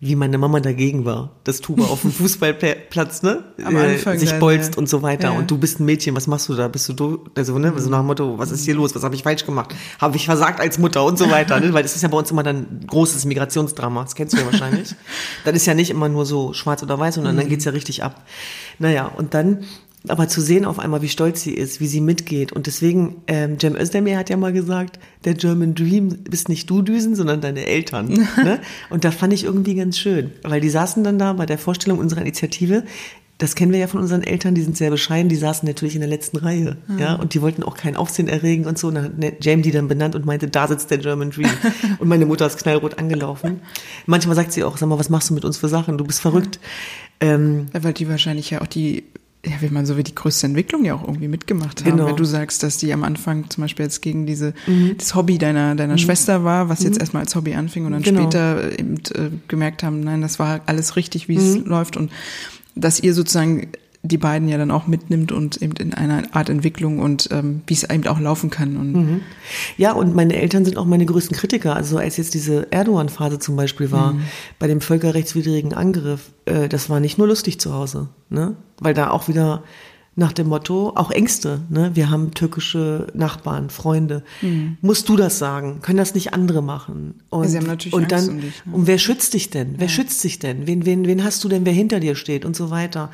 [0.00, 4.74] wie meine Mama dagegen war, dass Tuba auf dem Fußballplatz ne, Am Anfang sich bolzt
[4.74, 4.78] ja.
[4.78, 5.32] und so weiter.
[5.32, 5.38] Ja.
[5.38, 6.68] Und du bist ein Mädchen, was machst du da?
[6.68, 8.94] Bist du do, also ne, so nach dem Motto, was ist hier los?
[8.94, 9.74] Was habe ich falsch gemacht?
[10.00, 11.58] Habe ich versagt als Mutter und so weiter?
[11.60, 11.72] Ne?
[11.72, 14.02] Weil das ist ja bei uns immer dann großes Migrationsdrama.
[14.02, 14.94] Das kennst du ja wahrscheinlich.
[15.44, 17.40] dann ist ja nicht immer nur so schwarz oder weiß, sondern mhm.
[17.40, 18.22] dann geht's ja richtig ab.
[18.78, 19.64] Naja, und dann
[20.08, 22.52] aber zu sehen auf einmal, wie stolz sie ist, wie sie mitgeht.
[22.52, 26.82] Und deswegen, ähm, Cem Özdemir hat ja mal gesagt, der German Dream bist nicht du
[26.82, 28.08] Düsen, sondern deine Eltern.
[28.44, 28.60] ne?
[28.90, 31.98] Und da fand ich irgendwie ganz schön, weil die saßen dann da bei der Vorstellung
[31.98, 32.84] unserer Initiative
[33.38, 36.00] das kennen wir ja von unseren Eltern, die sind sehr bescheiden, die saßen natürlich in
[36.00, 36.98] der letzten Reihe, mhm.
[36.98, 38.88] ja, und die wollten auch kein Aufsehen erregen und so.
[38.88, 41.50] Und dann hat Jamie die dann benannt und meinte, da sitzt der German Dream.
[41.98, 43.60] und meine Mutter ist knallrot angelaufen.
[44.06, 45.98] Manchmal sagt sie auch, sag mal, was machst du mit uns für Sachen?
[45.98, 46.60] Du bist verrückt.
[47.20, 49.04] Ähm, ja, weil die wahrscheinlich ja auch die
[49.44, 51.90] ja, wenn man so wie die größte Entwicklung ja auch irgendwie mitgemacht haben.
[51.90, 52.06] Genau.
[52.06, 54.96] Wenn du sagst, dass die am Anfang zum Beispiel jetzt gegen diese, mhm.
[54.96, 55.98] das Hobby deiner, deiner mhm.
[55.98, 57.00] Schwester war, was jetzt mhm.
[57.00, 58.22] erstmal als Hobby anfing und dann genau.
[58.22, 61.64] später eben äh, gemerkt haben, nein, das war alles richtig, wie es mhm.
[61.66, 62.10] läuft und
[62.74, 63.68] dass ihr sozusagen
[64.04, 67.72] die beiden ja dann auch mitnimmt und eben in einer Art Entwicklung und ähm, wie
[67.72, 68.76] es eben auch laufen kann.
[68.76, 69.20] Und mhm.
[69.78, 71.74] Ja, und meine Eltern sind auch meine größten Kritiker.
[71.74, 74.22] Also als jetzt diese Erdogan-Phase zum Beispiel war, mhm.
[74.58, 78.56] bei dem völkerrechtswidrigen Angriff, äh, das war nicht nur lustig zu Hause, ne?
[78.78, 79.62] Weil da auch wieder
[80.16, 81.92] nach dem Motto, auch Ängste, ne?
[81.94, 84.22] Wir haben türkische Nachbarn, Freunde.
[84.42, 84.76] Mhm.
[84.82, 85.80] Musst du das sagen?
[85.80, 87.22] Können das nicht andere machen?
[87.30, 88.74] Und, sie haben natürlich und Angst dann, um dich, ne?
[88.74, 89.76] und wer schützt dich denn?
[89.78, 89.92] Wer ja.
[89.92, 90.66] schützt dich denn?
[90.66, 93.10] Wen, wen, wen hast du denn, wer hinter dir steht und so weiter?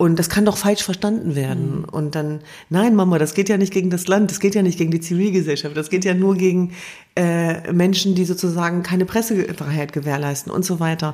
[0.00, 1.80] Und das kann doch falsch verstanden werden.
[1.80, 1.84] Mhm.
[1.84, 2.40] Und dann,
[2.70, 5.00] nein, Mama, das geht ja nicht gegen das Land, das geht ja nicht gegen die
[5.00, 6.72] Zivilgesellschaft, das geht ja nur gegen
[7.16, 11.12] äh, Menschen, die sozusagen keine Pressefreiheit gewährleisten und so weiter.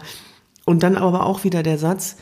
[0.67, 2.15] Und dann aber auch wieder der Satz,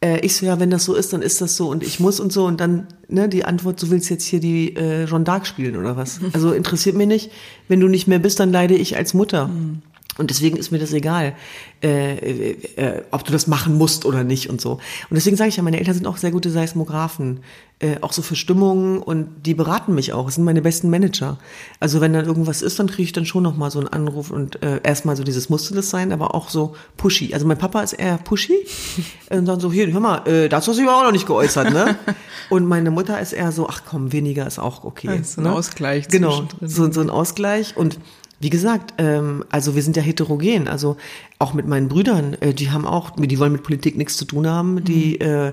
[0.00, 2.18] äh, ich so, ja, wenn das so ist, dann ist das so und ich muss
[2.18, 2.44] und so.
[2.44, 5.96] Und dann, ne, die Antwort, du willst jetzt hier die äh, Jean d'Arc spielen oder
[5.96, 6.18] was?
[6.32, 7.30] Also interessiert mich nicht.
[7.68, 9.46] Wenn du nicht mehr bist, dann leide ich als Mutter.
[9.46, 9.82] Mhm.
[10.18, 11.34] Und deswegen ist mir das egal,
[11.82, 14.72] äh, äh, äh, ob du das machen musst oder nicht und so.
[14.72, 14.80] Und
[15.12, 17.40] deswegen sage ich ja, meine Eltern sind auch sehr gute Seismographen,
[17.78, 20.26] äh, auch so für Stimmungen und die beraten mich auch.
[20.26, 21.38] Das sind meine besten Manager.
[21.78, 24.30] Also wenn dann irgendwas ist, dann kriege ich dann schon noch mal so einen Anruf
[24.30, 27.32] und äh, erstmal so dieses musste das sein, aber auch so pushy.
[27.32, 28.66] Also mein Papa ist eher pushy
[29.30, 31.72] und dann so hier, hör mal, äh, dazu hast du dich auch noch nicht geäußert,
[31.72, 31.96] ne?
[32.50, 35.06] Und meine Mutter ist eher so, ach komm, weniger ist auch okay.
[35.06, 35.52] Ja, so ein ne?
[35.52, 36.08] Ausgleich.
[36.08, 37.98] Genau, so, so ein Ausgleich und
[38.40, 40.66] wie gesagt, ähm, also wir sind ja heterogen.
[40.66, 40.96] Also
[41.38, 44.46] auch mit meinen Brüdern, äh, die haben auch, die wollen mit Politik nichts zu tun
[44.48, 44.82] haben.
[44.82, 45.26] Die mhm.
[45.26, 45.52] äh,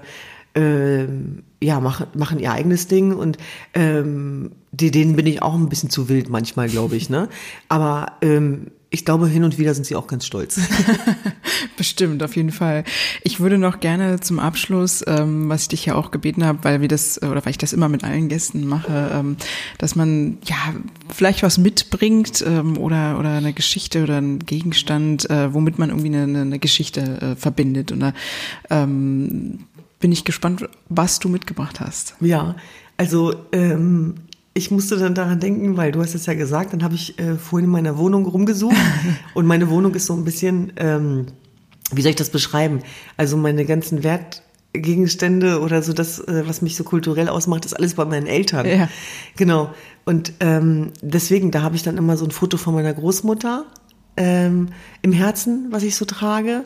[0.57, 1.07] äh,
[1.61, 3.38] ja machen machen ihr eigenes Ding und
[3.73, 7.09] ähm, die, denen bin ich auch ein bisschen zu wild manchmal, glaube ich.
[7.09, 7.29] Ne,
[7.69, 10.59] aber ähm, ich glaube, hin und wieder sind sie auch ganz stolz.
[11.77, 12.85] Bestimmt, auf jeden Fall.
[13.21, 16.79] Ich würde noch gerne zum Abschluss, ähm, was ich dich ja auch gebeten habe, weil
[16.79, 19.38] wir das, oder weil ich das immer mit allen Gästen mache, ähm,
[19.77, 20.55] dass man ja
[21.13, 26.15] vielleicht was mitbringt ähm, oder, oder eine Geschichte oder einen Gegenstand, äh, womit man irgendwie
[26.15, 27.91] eine, eine Geschichte äh, verbindet.
[27.91, 28.13] Und da
[28.69, 29.65] ähm,
[29.99, 32.15] bin ich gespannt, was du mitgebracht hast.
[32.21, 32.55] Ja,
[32.95, 34.15] also ähm,
[34.58, 37.36] ich musste dann daran denken, weil du hast es ja gesagt, dann habe ich äh,
[37.36, 38.76] vorhin in meiner Wohnung rumgesucht
[39.36, 41.28] und meine Wohnung ist so ein bisschen, ähm,
[41.91, 42.82] wie soll ich das beschreiben?
[43.16, 47.93] Also meine ganzen Wertgegenstände oder so das, äh, was mich so kulturell ausmacht, ist alles
[47.93, 48.66] bei meinen Eltern.
[48.66, 48.89] Ja.
[49.36, 49.74] Genau.
[50.05, 53.66] Und ähm, deswegen, da habe ich dann immer so ein Foto von meiner Großmutter
[54.18, 54.70] ähm,
[55.03, 56.64] im Herzen, was ich so trage,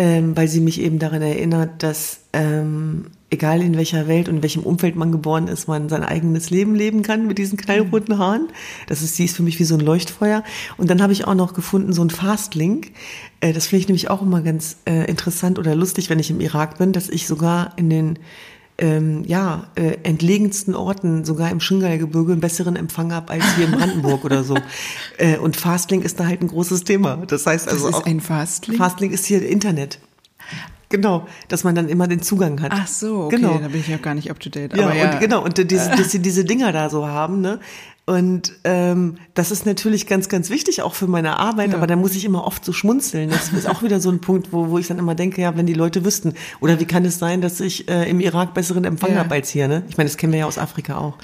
[0.00, 4.42] ähm, weil sie mich eben daran erinnert, dass ähm, egal in welcher Welt und in
[4.42, 8.48] welchem Umfeld man geboren ist, man sein eigenes Leben leben kann mit diesen knallroten Haaren.
[8.86, 10.42] Das ist, sie ist für mich wie so ein Leuchtfeuer.
[10.78, 12.92] Und dann habe ich auch noch gefunden so ein Fastlink.
[13.40, 16.40] Äh, das finde ich nämlich auch immer ganz äh, interessant oder lustig, wenn ich im
[16.40, 18.18] Irak bin, dass ich sogar in den
[18.80, 23.72] ähm, ja, äh, entlegensten Orten, sogar im Shingal-Gebirge, einen besseren Empfang habe als hier in
[23.72, 24.56] Brandenburg oder so.
[25.18, 27.16] Äh, und Fastlink ist da halt ein großes Thema.
[27.26, 27.88] Das heißt also.
[27.88, 28.78] Das ist auch, ein Fastlink?
[28.78, 29.98] Fastlink ist hier Internet.
[30.90, 32.72] Genau, dass man dann immer den Zugang hat.
[32.74, 33.58] Ach so, okay, genau.
[33.58, 34.76] da bin ich ja gar nicht up to date.
[34.76, 35.12] Ja, aber ja.
[35.12, 37.60] und genau, und diese, dass sie diese Dinger da so haben, ne?
[38.10, 41.76] Und ähm, das ist natürlich ganz, ganz wichtig auch für meine Arbeit, ja.
[41.76, 43.30] aber da muss ich immer oft so schmunzeln.
[43.30, 45.64] Das ist auch wieder so ein Punkt, wo, wo ich dann immer denke, ja, wenn
[45.64, 49.12] die Leute wüssten, oder wie kann es sein, dass ich äh, im Irak besseren Empfang
[49.12, 49.18] ja.
[49.18, 49.84] habe als hier, ne?
[49.88, 51.18] Ich meine, das kennen wir ja aus Afrika auch.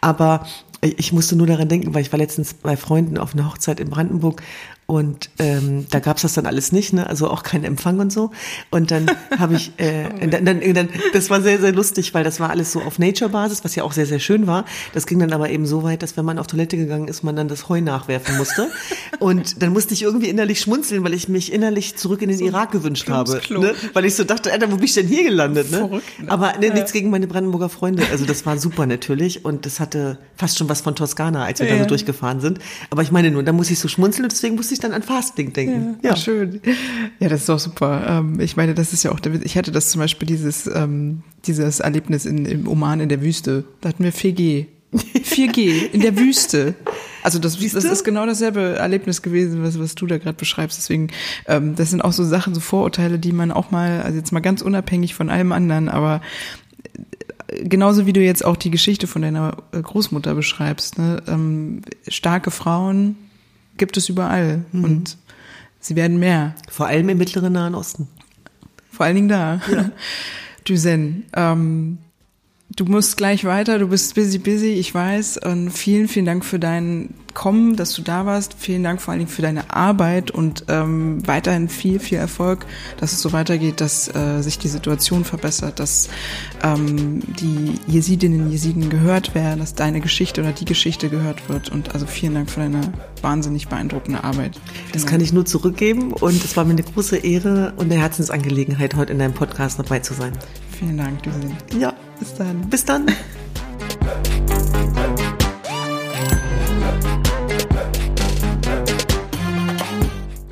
[0.00, 0.46] Aber
[0.80, 3.90] ich musste nur daran denken, weil ich war letztens bei Freunden auf einer Hochzeit in
[3.90, 4.42] Brandenburg
[4.90, 7.06] und ähm, da gab's das dann alles nicht, ne?
[7.06, 8.32] Also auch kein Empfang und so.
[8.70, 9.06] Und dann
[9.38, 12.72] habe ich, äh, dann, dann, dann, das war sehr, sehr lustig, weil das war alles
[12.72, 14.64] so auf Nature-Basis, was ja auch sehr, sehr schön war.
[14.92, 17.36] Das ging dann aber eben so weit, dass wenn man auf Toilette gegangen ist, man
[17.36, 18.68] dann das Heu nachwerfen musste.
[19.20, 22.44] Und dann musste ich irgendwie innerlich schmunzeln, weil ich mich innerlich zurück in den so
[22.46, 23.40] Irak gewünscht habe.
[23.48, 23.76] Ne?
[23.92, 25.70] Weil ich so dachte, Alter, wo bin ich denn hier gelandet?
[25.70, 25.78] Ne?
[25.78, 26.32] Verrückt, ne?
[26.32, 28.02] Aber ne, nichts gegen meine Brandenburger Freunde.
[28.10, 31.68] Also das war super natürlich und das hatte fast schon was von Toskana, als wir
[31.68, 31.76] ja.
[31.76, 32.58] da so durchgefahren sind.
[32.90, 35.02] Aber ich meine nur, da muss ich so schmunzeln und deswegen musste ich dann an
[35.02, 35.96] Fasting denken.
[36.02, 36.16] Ja, ja.
[36.16, 36.60] schön.
[37.18, 38.04] Ja, das ist doch super.
[38.08, 41.80] Ähm, ich meine, das ist ja auch, ich hatte das zum Beispiel dieses, ähm, dieses
[41.80, 43.64] Erlebnis in, im Oman in der Wüste.
[43.80, 44.66] Da hatten wir 4G.
[44.92, 46.74] 4G in der Wüste.
[47.22, 50.78] Also das, das ist genau dasselbe Erlebnis gewesen, was, was du da gerade beschreibst.
[50.78, 51.08] Deswegen,
[51.46, 54.40] ähm, das sind auch so Sachen, so Vorurteile, die man auch mal, also jetzt mal
[54.40, 56.22] ganz unabhängig von allem anderen, aber
[57.48, 61.22] äh, genauso wie du jetzt auch die Geschichte von deiner äh, Großmutter beschreibst, ne?
[61.28, 63.16] ähm, starke Frauen,
[63.80, 64.84] gibt es überall mhm.
[64.84, 65.18] und
[65.80, 66.54] sie werden mehr.
[66.68, 68.06] Vor allem im mittleren Nahen Osten.
[68.92, 69.60] Vor allen Dingen da.
[69.72, 69.90] Ja.
[70.68, 71.98] Düsen, ähm,
[72.76, 75.38] du musst gleich weiter, du bist busy, busy, ich weiß.
[75.38, 78.56] Und vielen, vielen Dank für dein Kommen, dass du da warst.
[78.58, 82.66] Vielen Dank vor allen Dingen für deine Arbeit und ähm, weiterhin viel, viel Erfolg,
[82.98, 86.08] dass es so weitergeht, dass äh, sich die Situation verbessert, dass
[86.64, 91.70] ähm, die Jesidinnen, Jesiden gehört werden, dass deine Geschichte oder die Geschichte gehört wird.
[91.70, 92.92] Und also vielen Dank für deine
[93.22, 94.56] wahnsinnig beeindruckende Arbeit.
[94.56, 95.12] Vielen Das Dank.
[95.12, 99.12] kann ich nur zurückgeben und es war mir eine große Ehre und eine Herzensangelegenheit, heute
[99.12, 100.32] in deinem Podcast dabei zu sein.
[100.76, 101.56] Vielen Dank, Düsen.
[101.78, 102.60] Ja, Bis dann.
[102.68, 103.06] bis dann.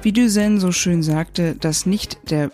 [0.03, 2.51] Wie Duzen so schön sagte, dass nicht der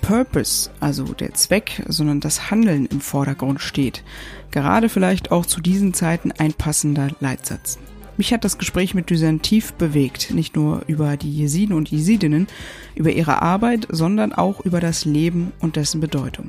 [0.00, 4.02] Purpose, also der Zweck, sondern das Handeln im Vordergrund steht.
[4.50, 7.78] Gerade vielleicht auch zu diesen Zeiten ein passender Leitsatz.
[8.16, 12.46] Mich hat das Gespräch mit Duzen tief bewegt, nicht nur über die Jesiden und Jesidinnen,
[12.94, 16.48] über ihre Arbeit, sondern auch über das Leben und dessen Bedeutung.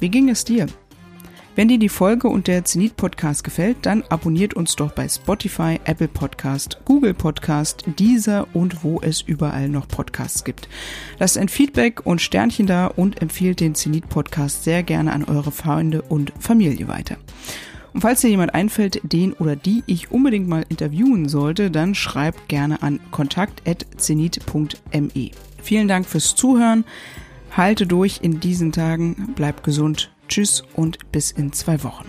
[0.00, 0.66] Wie ging es dir?
[1.56, 5.78] Wenn dir die Folge und der Zenit Podcast gefällt, dann abonniert uns doch bei Spotify,
[5.84, 10.68] Apple Podcast, Google Podcast, Deezer und wo es überall noch Podcasts gibt.
[11.20, 15.52] Lasst ein Feedback und Sternchen da und empfiehlt den Zenit Podcast sehr gerne an eure
[15.52, 17.18] Freunde und Familie weiter.
[17.92, 22.48] Und falls dir jemand einfällt, den oder die ich unbedingt mal interviewen sollte, dann schreibt
[22.48, 25.30] gerne an kontakt.zenit.me.
[25.62, 26.84] Vielen Dank fürs Zuhören.
[27.52, 30.10] Halte durch in diesen Tagen, bleib gesund.
[30.28, 32.06] Tschüss und bis in zwei Wochen.